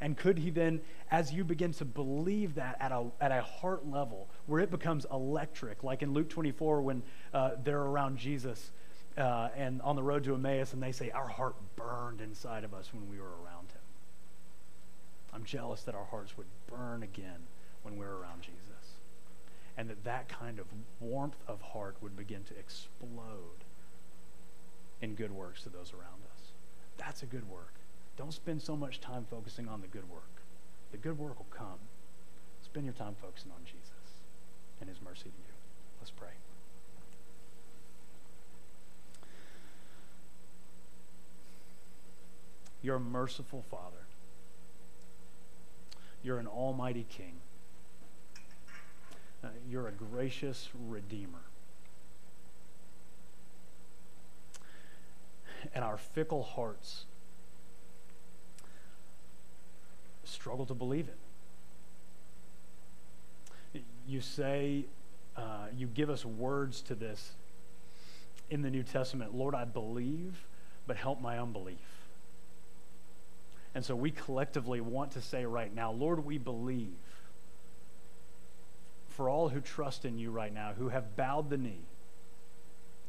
And 0.00 0.16
could 0.16 0.38
he 0.38 0.50
then, 0.50 0.80
as 1.10 1.32
you 1.32 1.42
begin 1.42 1.72
to 1.74 1.84
believe 1.84 2.54
that 2.54 2.76
at 2.80 2.92
a, 2.92 3.06
at 3.20 3.32
a 3.32 3.42
heart 3.42 3.86
level, 3.86 4.28
where 4.46 4.60
it 4.60 4.70
becomes 4.70 5.06
electric, 5.10 5.82
like 5.82 6.02
in 6.02 6.12
Luke 6.12 6.28
24 6.28 6.82
when 6.82 7.02
uh, 7.34 7.52
they're 7.64 7.80
around 7.80 8.18
Jesus 8.18 8.70
uh, 9.16 9.48
and 9.56 9.82
on 9.82 9.96
the 9.96 10.02
road 10.02 10.22
to 10.24 10.34
Emmaus, 10.34 10.72
and 10.72 10.82
they 10.82 10.92
say, 10.92 11.10
Our 11.10 11.26
heart 11.26 11.56
burned 11.74 12.20
inside 12.20 12.62
of 12.62 12.74
us 12.74 12.92
when 12.92 13.08
we 13.08 13.18
were 13.18 13.26
around 13.44 13.72
him. 13.72 13.80
I'm 15.32 15.44
jealous 15.44 15.82
that 15.82 15.94
our 15.94 16.04
hearts 16.04 16.36
would 16.36 16.46
burn 16.68 17.02
again 17.02 17.46
when 17.82 17.96
we're 17.96 18.14
around 18.14 18.42
Jesus. 18.42 18.77
And 19.78 19.88
that 19.88 20.04
that 20.04 20.28
kind 20.28 20.58
of 20.58 20.66
warmth 21.00 21.36
of 21.46 21.62
heart 21.62 21.96
would 22.02 22.16
begin 22.16 22.42
to 22.44 22.58
explode 22.58 23.64
in 25.00 25.14
good 25.14 25.30
works 25.30 25.62
to 25.62 25.70
those 25.70 25.92
around 25.94 26.22
us. 26.34 26.52
That's 26.98 27.22
a 27.22 27.26
good 27.26 27.48
work. 27.48 27.74
Don't 28.16 28.34
spend 28.34 28.60
so 28.60 28.76
much 28.76 29.00
time 29.00 29.24
focusing 29.30 29.68
on 29.68 29.80
the 29.80 29.86
good 29.86 30.10
work. 30.10 30.42
The 30.90 30.98
good 30.98 31.16
work 31.16 31.38
will 31.38 31.46
come. 31.50 31.78
Spend 32.60 32.86
your 32.86 32.94
time 32.94 33.14
focusing 33.22 33.52
on 33.52 33.64
Jesus 33.64 33.92
and 34.80 34.88
his 34.88 35.00
mercy 35.00 35.22
to 35.22 35.28
you. 35.28 35.54
Let's 36.00 36.10
pray. 36.10 36.28
You're 42.82 42.96
a 42.96 43.00
merciful 43.00 43.64
Father. 43.70 44.06
You're 46.22 46.38
an 46.38 46.46
almighty 46.46 47.06
King. 47.08 47.34
Uh, 49.42 49.48
you're 49.68 49.86
a 49.88 49.92
gracious 49.92 50.68
Redeemer. 50.88 51.38
And 55.74 55.84
our 55.84 55.96
fickle 55.96 56.42
hearts 56.42 57.04
struggle 60.24 60.66
to 60.66 60.74
believe 60.74 61.08
it. 63.74 63.84
You 64.06 64.20
say, 64.20 64.86
uh, 65.36 65.66
you 65.76 65.86
give 65.86 66.10
us 66.10 66.24
words 66.24 66.80
to 66.82 66.94
this 66.94 67.32
in 68.50 68.62
the 68.62 68.70
New 68.70 68.82
Testament 68.82 69.34
Lord, 69.34 69.54
I 69.54 69.64
believe, 69.64 70.46
but 70.86 70.96
help 70.96 71.20
my 71.20 71.38
unbelief. 71.38 71.76
And 73.74 73.84
so 73.84 73.94
we 73.94 74.10
collectively 74.10 74.80
want 74.80 75.12
to 75.12 75.20
say 75.20 75.44
right 75.44 75.72
now, 75.72 75.92
Lord, 75.92 76.24
we 76.24 76.38
believe. 76.38 76.96
For 79.18 79.28
all 79.28 79.48
who 79.48 79.60
trust 79.60 80.04
in 80.04 80.16
you 80.16 80.30
right 80.30 80.54
now, 80.54 80.74
who 80.78 80.90
have 80.90 81.16
bowed 81.16 81.50
the 81.50 81.56
knee 81.56 81.88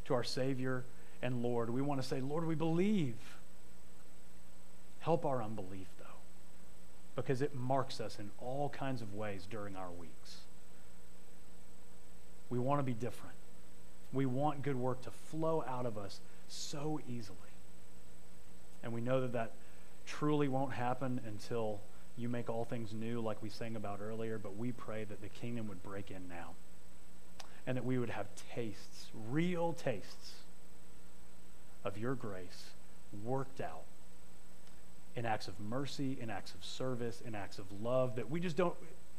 to 0.06 0.16
our 0.16 0.24
Savior 0.24 0.84
and 1.22 1.44
Lord, 1.44 1.70
we 1.70 1.84
want 1.84 2.02
to 2.02 2.08
say, 2.08 2.20
Lord, 2.20 2.48
we 2.48 2.56
believe. 2.56 3.14
Help 5.02 5.24
our 5.24 5.44
unbelief 5.44 5.88
though, 6.00 6.06
because 7.16 7.44
it 7.44 7.54
marks 7.54 8.02
us 8.02 8.18
in 8.18 8.32
all 8.40 8.70
kinds 8.70 9.04
of 9.04 9.14
ways 9.14 9.48
during 9.52 9.76
our 9.76 9.92
weeks. 9.92 10.38
We 12.50 12.58
want 12.58 12.80
to 12.80 12.84
be 12.84 12.96
different. 12.96 13.36
We 14.12 14.26
want 14.26 14.64
good 14.64 14.78
work 14.78 15.04
to 15.04 15.12
flow 15.12 15.64
out 15.68 15.86
of 15.86 15.96
us 15.96 16.22
so 16.48 17.00
easily. 17.08 17.38
And 18.82 18.94
we 18.94 19.02
know 19.02 19.22
that 19.22 19.34
that 19.34 19.52
truly 20.08 20.48
won't 20.48 20.74
happen 20.74 21.22
until 21.28 21.82
you 22.20 22.30
make 22.30 22.50
all 22.50 22.66
things 22.66 22.94
new, 22.94 23.22
like 23.22 23.42
we 23.42 23.50
sang 23.50 23.76
about 23.76 24.00
earlier, 24.02 24.38
but 24.38 24.58
we 24.58 24.72
pray 24.72 25.06
that 25.06 25.22
the 25.22 25.30
kingdom 25.30 25.68
would 25.68 25.82
break 25.82 26.12
in 26.12 26.28
now 26.28 26.52
and 27.66 27.78
that 27.78 27.86
we 27.86 27.98
would 27.98 28.10
have 28.10 28.28
tastes, 28.56 29.08
real 29.30 29.74
tastes 29.74 30.34
of 31.84 31.98
your 31.98 32.16
grace 32.16 32.72
worked 33.24 33.62
out 33.62 33.84
in 35.16 35.26
acts 35.26 35.48
of 35.48 35.60
mercy, 35.60 36.18
in 36.22 36.30
acts 36.30 36.54
of 36.54 36.64
service, 36.64 37.22
in 37.26 37.36
acts 37.36 37.58
of 37.58 37.66
love 37.82 38.16
that 38.16 38.30
we 38.30 38.40
just 38.40 38.56
don't 38.56 38.76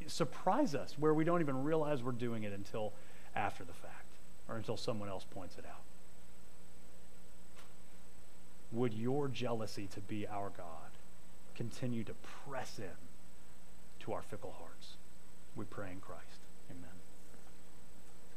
surprise 0.07 0.75
us 0.75 0.97
where 0.99 1.13
we 1.15 1.25
don't 1.25 1.41
even 1.41 1.63
realize 1.63 2.03
we're 2.03 2.13
doing 2.13 2.45
it 2.45 2.53
until 2.53 2.93
after 3.37 3.65
the 3.65 3.73
fact 3.73 4.17
or 4.49 4.57
until 4.57 4.77
someone 4.77 5.09
else 5.09 5.25
points 5.31 5.57
it 5.59 5.65
out. 5.67 5.83
Would 8.73 8.95
your 8.95 9.29
jealousy 9.29 9.89
to 9.95 10.01
be 10.01 10.27
our 10.27 10.51
God 10.57 10.90
continue 11.61 12.03
to 12.03 12.15
press 12.49 12.79
in 12.79 12.97
to 14.03 14.15
our 14.15 14.23
fickle 14.23 14.55
hearts. 14.59 14.95
We 15.55 15.67
pray 15.67 15.91
in 15.91 16.01
Christ. 16.01 16.40